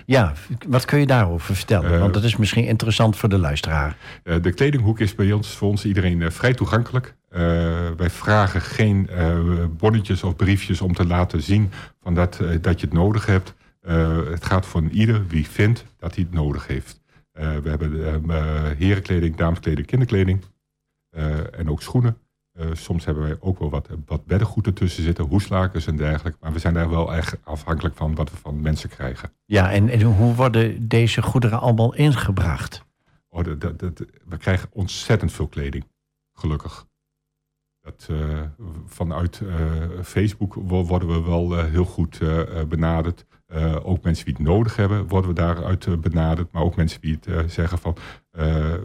[0.06, 0.32] Ja,
[0.66, 1.92] wat kun je daarover vertellen?
[1.92, 3.96] Uh, Want dat is misschien interessant voor de luisteraar.
[4.24, 7.16] Uh, de kledinghoek is bij ons voor ons iedereen uh, vrij toegankelijk.
[7.96, 9.08] wij vragen geen
[9.78, 11.70] bonnetjes of briefjes om te laten zien
[12.02, 13.54] van dat, dat je het nodig hebt.
[14.30, 17.00] het gaat voor ieder wie vindt dat hij het nodig heeft.
[17.32, 18.30] we hebben
[18.78, 20.44] herenkleding, dameskleding, kinderkleding
[21.56, 22.16] en ook schoenen.
[22.58, 26.38] Uh, soms hebben wij ook wel wat, wat beddengoed ertussen zitten, hoeslakens en dergelijke.
[26.40, 29.32] Maar we zijn daar wel echt afhankelijk van wat we van mensen krijgen.
[29.44, 32.84] Ja, en, en hoe worden deze goederen allemaal ingebracht?
[33.28, 35.84] Oh, dat, dat, dat, we krijgen ontzettend veel kleding,
[36.32, 36.86] gelukkig.
[37.80, 38.42] Dat, uh,
[38.86, 39.54] vanuit uh,
[40.02, 42.20] Facebook worden we wel heel goed
[42.68, 43.24] benaderd.
[43.82, 46.52] Ook mensen die het nodig hebben, worden we daaruit benaderd.
[46.52, 47.96] Maar ook mensen die het zeggen van...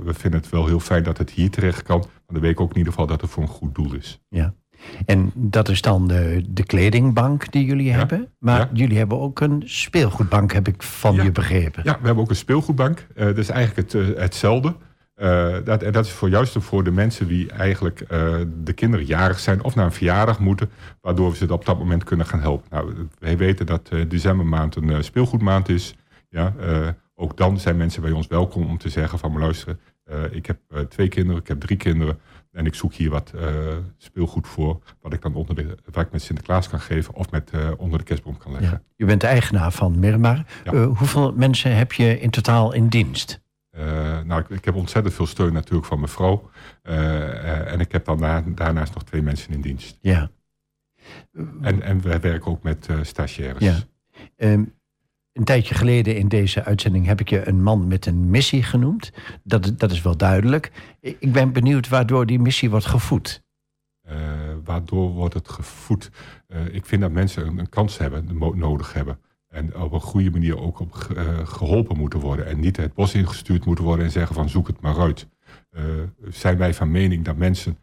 [0.05, 2.71] we vinden het wel heel fijn dat het hier terecht kan dan weet ik ook
[2.71, 4.21] in ieder geval dat het voor een goed doel is.
[4.29, 4.53] Ja.
[5.05, 8.27] En dat is dan de, de kledingbank die jullie hebben.
[8.39, 11.83] Maar jullie hebben ook een speelgoedbank, heb ik van je begrepen.
[11.85, 13.07] Ja, we hebben ook een speelgoedbank.
[13.15, 14.75] Dat is eigenlijk het, hetzelfde.
[15.15, 18.05] Uh, dat, en dat is voor juist voor de mensen die eigenlijk
[18.63, 20.69] de kinderen jarig zijn of naar een verjaardag moeten,
[21.01, 22.67] waardoor we ze op dat moment kunnen gaan helpen.
[22.69, 25.95] Nou, wij weten dat decembermaand een speelgoedmaand is.
[26.29, 26.53] Ja,
[27.15, 29.79] ook dan zijn mensen bij ons welkom om te zeggen van luisteren,
[30.11, 30.57] uh, ik heb
[30.89, 32.19] twee kinderen, ik heb drie kinderen.
[32.51, 33.33] En ik zoek hier wat
[33.97, 34.79] speelgoed voor.
[35.01, 38.03] Wat ik dan onder de, waar ik met Sinterklaas kan geven of met, onder de
[38.03, 38.81] kerstboom kan leggen.
[38.95, 39.03] Ja.
[39.03, 40.45] U bent de eigenaar van Mirmar.
[40.63, 40.85] Ja.
[40.85, 43.41] hoeveel mensen heb je in totaal in dienst?
[44.25, 46.49] Nou, ik, ik, heb ontzettend veel steun natuurlijk van mijn vrouw.
[46.83, 49.97] en ik heb dan na, daarnaast nog twee mensen in dienst.
[50.01, 50.31] Ja.
[51.61, 53.63] En, en we werken ook met stagiaires.
[53.63, 53.77] Ja.
[54.35, 54.73] Um,
[55.33, 59.11] een tijdje geleden in deze uitzending heb ik je een man met een missie genoemd.
[59.43, 60.71] Dat, dat is wel duidelijk.
[60.99, 63.43] Ik ben benieuwd waardoor die missie wordt gevoed.
[64.63, 66.11] Waardoor wordt het gevoed?
[66.71, 69.19] Ik vind dat mensen een, een, kans hebben, nodig hebben.
[69.53, 72.45] En op een goede manier ook op uh, geholpen moeten worden.
[72.45, 75.27] En niet het bos ingestuurd moeten worden en zeggen van zoek het maar uit.
[76.29, 77.77] zijn wij van mening dat mensen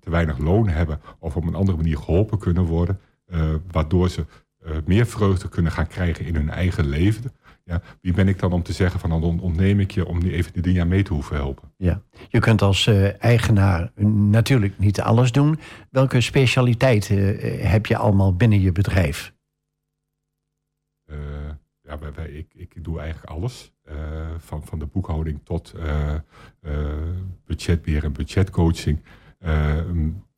[0.00, 3.00] te weinig loon hebben of op een andere manier geholpen kunnen worden.
[3.70, 4.26] waardoor ze
[4.84, 7.32] meer vreugde kunnen gaan krijgen in hun eigen leven.
[7.64, 10.32] Ja, wie ben ik dan om te zeggen van dan ontneem ik je om nu
[10.32, 11.72] even die dingen mee te hoeven helpen?
[11.76, 13.90] Ja, je kunt als eigenaar
[14.30, 15.58] natuurlijk niet alles doen.
[15.90, 17.36] Welke specialiteiten
[17.68, 19.34] heb je allemaal binnen je bedrijf?
[21.06, 23.72] Ja, Ja, wij, wij- ik, ik doe eigenlijk alles.
[23.84, 23.94] eh,
[24.38, 26.20] van, van de boekhouding tot eh, eh,
[27.46, 29.02] budgetbeheer en budgetcoaching.
[29.38, 29.74] Eh,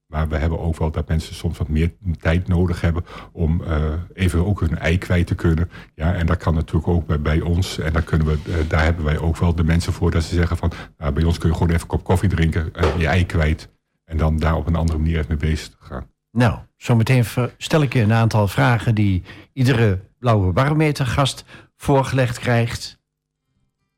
[0.07, 3.93] maar we hebben ook wel dat mensen soms wat meer tijd nodig hebben om eh,
[4.15, 5.71] even ook hun ei kwijt te kunnen.
[5.95, 7.79] Ja, en dat kan natuurlijk ook bij, bij ons.
[7.79, 10.35] En dan kunnen we, eh, daar hebben wij ook wel de mensen voor dat ze
[10.35, 13.07] zeggen van nou, bij ons kun je gewoon even een kop koffie drinken, en je
[13.07, 13.69] ei kwijt.
[14.05, 16.07] En dan daar op een andere manier even mee bezig te gaan.
[16.31, 17.25] Nou, zometeen
[17.57, 21.45] stel ik je een aantal vragen die iedere blauwe barometergast
[21.77, 22.99] voorgelegd krijgt.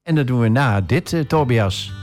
[0.03, 2.00] En dat doen we na dit, eh, Tobias.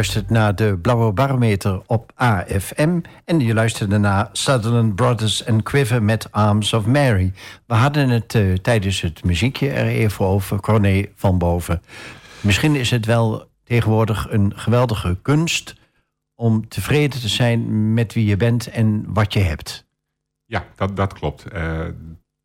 [0.00, 3.00] Luistert naar de Blauwe Barometer op AFM.
[3.24, 7.32] En je luisterde naar Sutherland Brothers and Quiver met Arms of Mary.
[7.66, 11.82] We hadden het eh, tijdens het muziekje er even over, Corné van Boven.
[12.40, 15.74] Misschien is het wel tegenwoordig een geweldige kunst...
[16.34, 19.86] om tevreden te zijn met wie je bent en wat je hebt.
[20.44, 21.44] Ja, dat, dat klopt.
[21.44, 21.86] Eh,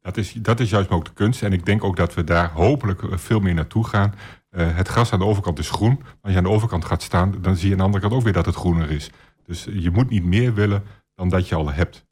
[0.02, 1.44] dat, is, dat is juist ook de kunst.
[1.44, 4.14] En ik denk ook dat we daar hopelijk veel meer naartoe gaan.
[4.56, 6.02] Eh, het gras aan de overkant is groen.
[6.22, 8.24] Als je aan de overkant gaat staan, dan zie je aan de andere kant ook
[8.24, 9.10] weer dat het groener is.
[9.46, 10.84] Dus je moet niet meer willen
[11.16, 12.06] dan dat je al hebt.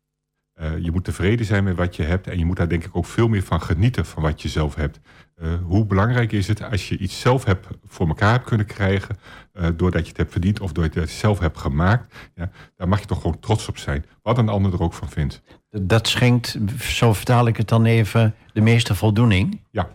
[0.53, 2.27] Eh, je moet tevreden zijn met wat je hebt.
[2.27, 4.75] En je moet daar denk ik ook veel meer van genieten van wat je zelf
[4.75, 4.99] hebt.
[5.35, 9.17] Eh, hoe belangrijk is het als je iets zelf hebt voor elkaar hebt kunnen krijgen.
[9.53, 12.13] eh, doordat je het hebt verdiend of doordat je het zelf hebt gemaakt.
[12.35, 14.05] Ja, daar mag je toch gewoon trots op zijn.
[14.21, 15.41] Wat een ander er ook van vindt.
[15.69, 19.61] Dat schenkt, zo vertaal ik het dan even, de meeste voldoening.
[19.71, 19.89] Ja.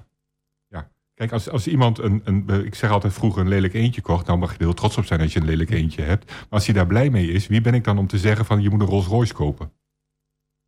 [1.18, 4.38] Kijk, als, als iemand een, een, ik zeg altijd vroeger een lelijk eentje kocht, dan
[4.38, 6.26] mag je er heel trots op zijn als je een lelijk eentje hebt.
[6.26, 8.62] Maar als hij daar blij mee is, wie ben ik dan om te zeggen van
[8.62, 9.72] je moet een Rolls Royce kopen?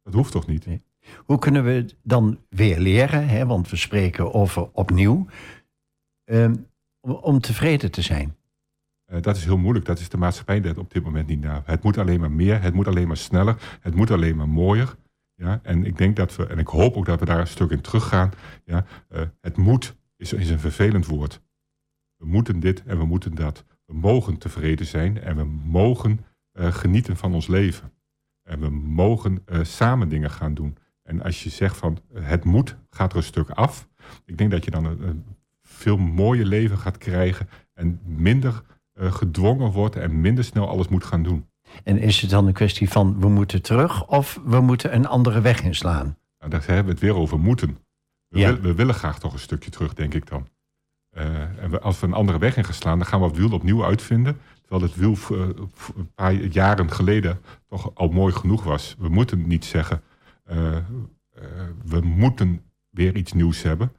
[0.03, 0.67] Dat hoeft toch niet?
[0.67, 0.83] Nee.
[1.17, 5.27] Hoe kunnen we dan weer leren, hè, want we spreken over opnieuw,
[6.25, 6.55] ehm,
[7.01, 8.37] om, tevreden te zijn?
[9.05, 9.85] Eh, dat is heel moeilijk.
[9.87, 11.63] Dat is de maatschappij dat op dit moment niet na.
[11.65, 14.97] Het moet alleen maar meer, het moet alleen maar sneller, het moet alleen maar mooier.
[15.35, 15.61] Ja?
[15.63, 17.81] En ik denk dat we, en ik hoop ook dat we daar een stuk in
[17.81, 18.31] teruggaan.
[18.65, 18.85] Ja?
[19.09, 21.41] Eh, het moet is, is een vervelend woord.
[22.17, 23.65] We moeten dit en we moeten dat.
[23.87, 27.93] We mogen tevreden zijn en we mogen eh, genieten van ons leven.
[28.43, 30.77] En we mogen eh, samen dingen gaan doen.
[31.03, 33.89] En als je zegt van eh, het moet, gaat er een stuk af.
[34.25, 35.25] Ik denk dat je dan een, een
[35.63, 38.63] veel mooier leven gaat krijgen en minder
[38.95, 41.49] gedwongen wordt en minder snel alles moet gaan doen.
[41.85, 45.41] En is het dan een kwestie van we moeten terug of we moeten een andere
[45.41, 46.17] weg inslaan?
[46.39, 47.79] Nou, daar hebben we het weer over moeten.
[48.31, 48.53] We, Ja.
[48.53, 50.49] wil- we willen graag toch een stukje terug, denk ik dan.
[51.11, 53.37] Eh, en we, als we een andere weg in gaan slaan, dan gaan we het
[53.37, 54.39] wiel opnieuw uitvinden.
[54.61, 55.49] Terwijl het wiel eh,
[55.97, 58.97] een paar jaren geleden toch al mooi genoeg was.
[58.99, 60.03] We moeten niet zeggen,
[60.45, 60.77] eh,
[61.85, 63.93] we moeten weer iets nieuws hebben.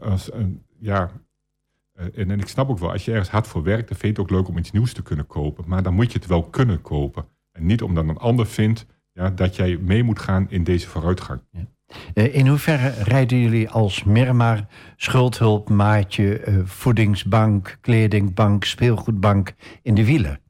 [0.00, 1.10] Als een, ja,
[1.94, 4.22] en, en ik snap ook wel, als je ergens hard voor werkt, dan vind je
[4.22, 5.64] het ook leuk om iets nieuws te kunnen kopen.
[5.66, 7.24] Maar dan moet je het wel kunnen kopen.
[7.52, 11.40] En niet omdat een ander vindt ja, dat jij mee moet gaan in deze vooruitgang.
[11.52, 11.60] Eh,
[12.14, 14.66] in hoeverre rijden jullie als Mirmar
[14.96, 20.40] schuldhulp, maatje, eh, voedingsbank, kledingbank, speelgoedbank in de wielen?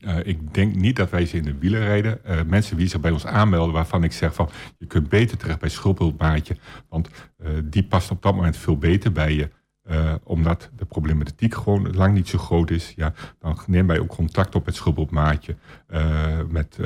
[0.00, 2.24] Eh, ik denk niet dat wij ze in de wielen rijden.
[2.24, 5.60] Eh, mensen die zich bij ons aanmelden, waarvan ik zeg van je kunt beter terecht
[5.60, 6.56] bij Schulphulpmaatje.
[6.88, 9.48] Want eh, die past op dat moment veel beter bij je.
[9.88, 12.92] Eh, omdat de problematiek gewoon lang niet zo groot is.
[12.96, 15.56] Ja, dan nemen wij ook contact op met Schulphulpmaatje.
[15.86, 16.78] eh met,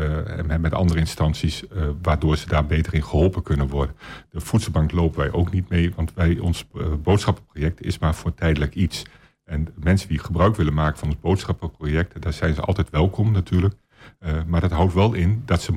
[0.61, 1.65] met, andere instanties.
[2.03, 3.97] waardoor ze daar beter in geholpen kunnen worden.
[4.31, 5.93] De voedselbank lopen wij ook niet mee.
[5.95, 6.67] Want wij, ons
[7.03, 9.03] boodschappenproject is maar voor tijdelijk iets.
[9.45, 13.75] En mensen die gebruik willen maken van ons boodschappenproject, daar zijn ze altijd welkom natuurlijk.
[14.47, 15.73] Maar dat houdt wel in dat ze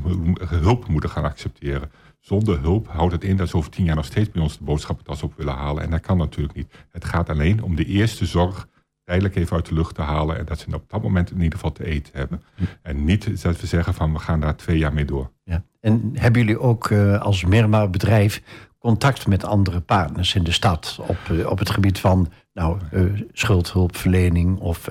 [0.49, 1.91] hulp moeten gaan accepteren.
[2.25, 4.63] Zonder hulp houdt het in dat ze over tien jaar nog steeds bij ons de
[4.63, 5.83] boodschappentas op willen halen.
[5.83, 6.73] En dat kan natuurlijk niet.
[6.91, 8.67] Het gaat alleen om de eerste zorg
[9.03, 10.37] tijdelijk even uit de lucht te halen.
[10.37, 12.41] En dat ze op dat moment in ieder geval te eten hebben.
[12.81, 15.31] En niet dat we zeggen van we gaan daar twee jaar mee door.
[15.43, 15.63] Ja.
[15.79, 18.41] En hebben jullie ook eh, als Mirmar bedrijf
[18.79, 23.01] contact met andere partners in de stad op, eh, op het gebied van nou, eh,
[23.31, 24.85] schuldhulpverlening of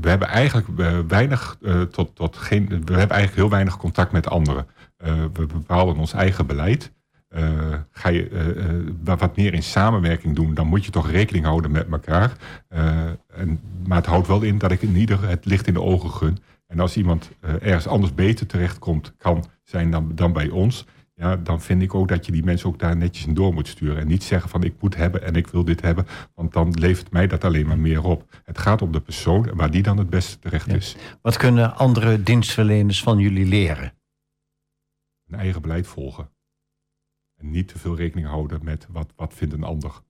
[0.00, 0.68] we hebben eigenlijk
[1.08, 1.58] weinig
[1.90, 2.66] tot, tot geen.
[2.68, 4.66] We hebben eigenlijk heel weinig contact met anderen.
[5.02, 6.92] Eh, we bepalen ons eigen beleid.
[7.28, 7.48] Eh,
[7.90, 11.86] ga je eh, wat meer in samenwerking doen, dan moet je toch rekening houden met
[11.90, 12.32] elkaar.
[12.68, 16.10] En, maar het houdt wel in dat ik in ieder het licht in de ogen
[16.10, 16.38] gun.
[16.66, 20.86] En als iemand ergens anders beter terechtkomt, kan zijn dan, dan bij ons.
[21.14, 23.68] Ja, dan vind ik ook dat je die mensen ook daar netjes in door moet
[23.68, 24.00] sturen.
[24.00, 26.06] En niet zeggen van ik moet hebben en ik wil dit hebben.
[26.34, 28.40] Want dan levert mij dat alleen maar meer op.
[28.44, 30.74] Het gaat om de persoon waar die dan het beste terecht Ja.
[30.74, 30.96] is.
[31.22, 33.92] wat kunnen andere dienstverleners van jullie leren?
[35.32, 36.30] Een eigen beleid volgen.
[37.36, 40.02] En niet te veel rekening houden met wat, wat vindt een ander.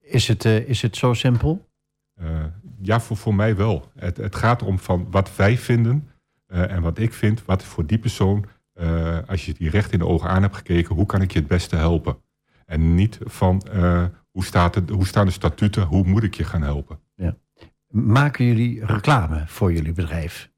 [0.00, 1.68] Is het, eh, is het zo simpel?
[2.14, 2.44] Eh,
[2.80, 3.90] ja, voor, voor mij wel.
[3.94, 6.10] Het, het gaat om van wat wij vinden
[6.46, 8.46] eh, en wat ik vind, wat voor die persoon,
[9.26, 11.48] als je die recht in de ogen aan hebt gekeken, hoe kan ik je het
[11.48, 12.16] beste helpen?
[12.66, 13.62] En niet van
[14.30, 17.00] hoe, staat het, hoe staan de statuten, hoe moet ik je gaan helpen?
[17.88, 20.52] Maken jullie reclame voor jullie bedrijf?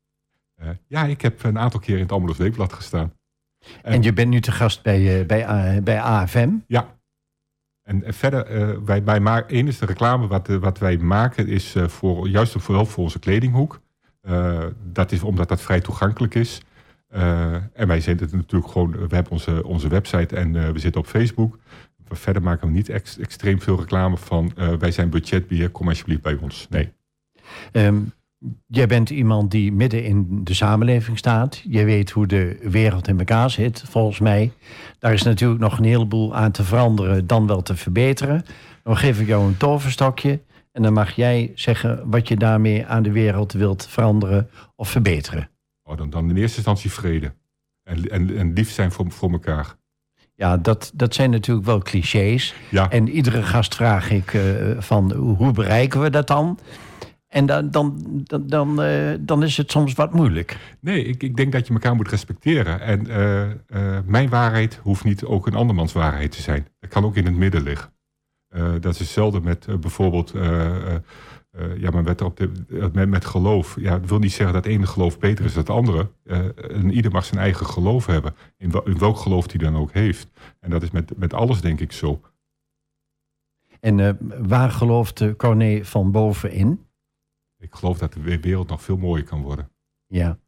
[0.57, 3.13] Eh, ja, ik heb een aantal keer in het Almeloos Weekblad gestaan.
[3.83, 6.51] En- En je bent nu te gast bij, eh, bij, A- bij AFM.
[6.67, 6.95] Ja.
[7.83, 11.75] En eh, verder, eh, wij, wij maken, enige reclame wat, eh, wat wij maken is
[11.75, 13.81] eh, voor, juist vooral voor onze kledinghoek.
[14.21, 16.61] Eh, dat is omdat dat vrij toegankelijk is.
[17.09, 20.79] Eh, en wij zitten het natuurlijk gewoon, we hebben onze, onze website en eh, we
[20.79, 21.59] zitten op Facebook.
[22.09, 26.23] Verder maken we niet ex- extreem veel reclame van eh, wij zijn budgetbeheer, kom alsjeblieft
[26.23, 26.67] bij ons.
[26.71, 26.93] Nee.
[27.73, 27.99] Ehm,
[28.67, 31.63] jij bent iemand die midden in de samenleving staat.
[31.69, 34.53] Je weet hoe de wereld in elkaar zit, volgens mij.
[34.99, 38.45] Daar is natuurlijk nog een heleboel aan te veranderen, dan wel te verbeteren.
[38.83, 40.41] Dan geef ik jou een toverstokje.
[40.73, 45.51] En dan mag jij zeggen wat je daarmee aan de wereld wilt veranderen of verbeteren.
[45.83, 47.33] Oh, dan, dan in eerste instantie vrede.
[47.83, 49.77] En, en, en lief zijn voor, voor elkaar.
[50.35, 52.55] Ja, dat, dat zijn natuurlijk wel clichés.
[52.71, 52.91] Ja.
[52.91, 54.43] En iedere gast vraag ik eh,
[54.79, 56.59] van hoe hoe bereiken we dat dan?
[57.37, 60.77] En dan, dan, dan, dan, eh, dan is het soms wat moeilijk.
[60.81, 62.81] Nee, ik, ik denk dat je elkaar moet respecteren.
[62.81, 66.67] En eh, eh, mijn waarheid hoeft niet ook een andermans waarheid te zijn.
[66.81, 67.95] Dat kan ook in het midden liggen.
[68.81, 70.33] Dat is hetzelfde met bijvoorbeeld
[71.79, 72.51] ja, maar met, op de,
[72.93, 73.77] met, met geloof.
[73.81, 76.11] Ja, dat wil niet zeggen dat het ene geloof beter is dan het andere.
[76.25, 78.35] Eh, en ieder mag zijn eigen geloof hebben.
[78.57, 80.29] In, wel- in welk geloof hij dan ook heeft.
[80.61, 82.21] En dat is met, met alles denk ik zo.
[83.81, 84.19] En
[84.49, 86.86] waar gelooft Corné van boven in?
[87.67, 89.71] Ik geloof dat de we- wereld nog veel mooier kan worden.
[90.07, 90.39] Ja.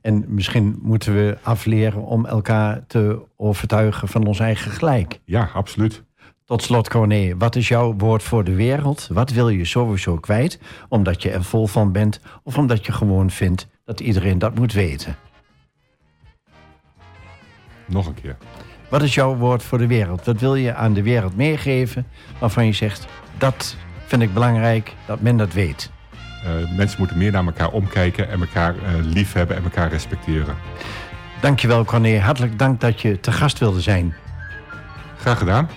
[0.00, 5.20] En misschien moeten we afleren om elkaar te overtuigen van ons eigen gelijk.
[5.24, 6.04] Ja, absoluut.
[6.44, 9.08] Tot slot, Corné, wat is jouw woord voor de wereld?
[9.12, 10.60] Wat wil je sowieso kwijt?
[10.88, 14.72] Omdat je er vol van bent of omdat je gewoon vindt dat iedereen dat moet
[14.72, 15.16] weten?
[17.86, 18.36] Nog een keer.
[18.90, 20.24] Wat is jouw woord voor de wereld?
[20.24, 22.06] Wat wil je aan de wereld meegeven
[22.40, 23.06] waarvan je zegt
[23.38, 23.76] dat
[24.06, 25.90] vind ik belangrijk dat men dat weet?
[26.48, 30.54] Eh, mensen moeten meer naar elkaar omkijken en elkaar eh, lief hebben en elkaar respecteren.
[31.40, 32.18] Dankjewel, Corné.
[32.18, 34.14] Hartelijk dank dat je te gast wilde zijn.
[35.18, 35.68] Graag gedaan.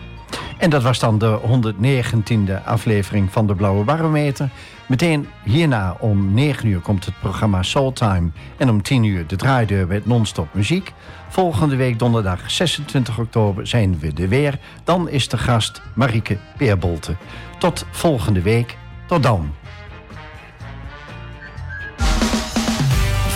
[0.58, 4.50] En dat was dan de 119e aflevering van de Blauwe Barometer.
[4.88, 8.30] Meteen hierna om 9 uur komt het programma Soultime.
[8.58, 10.94] En om 10 uur de draaideur met non-stop muziek.
[11.30, 14.60] Volgende week donderdag 26 oktober zijn we er weer.
[14.84, 17.16] Dan is de gast Marieke Peerbolte.
[17.60, 18.78] Tot volgende week.
[19.08, 19.54] Tot dan.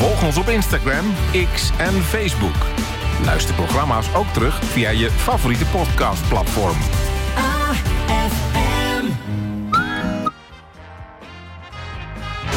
[0.06, 1.06] Volg ons op Instagram,
[1.54, 2.56] X en Facebook.
[3.24, 6.78] Luister programma's ook terug via je favoriete podcastplatform.
[7.36, 8.55] AFM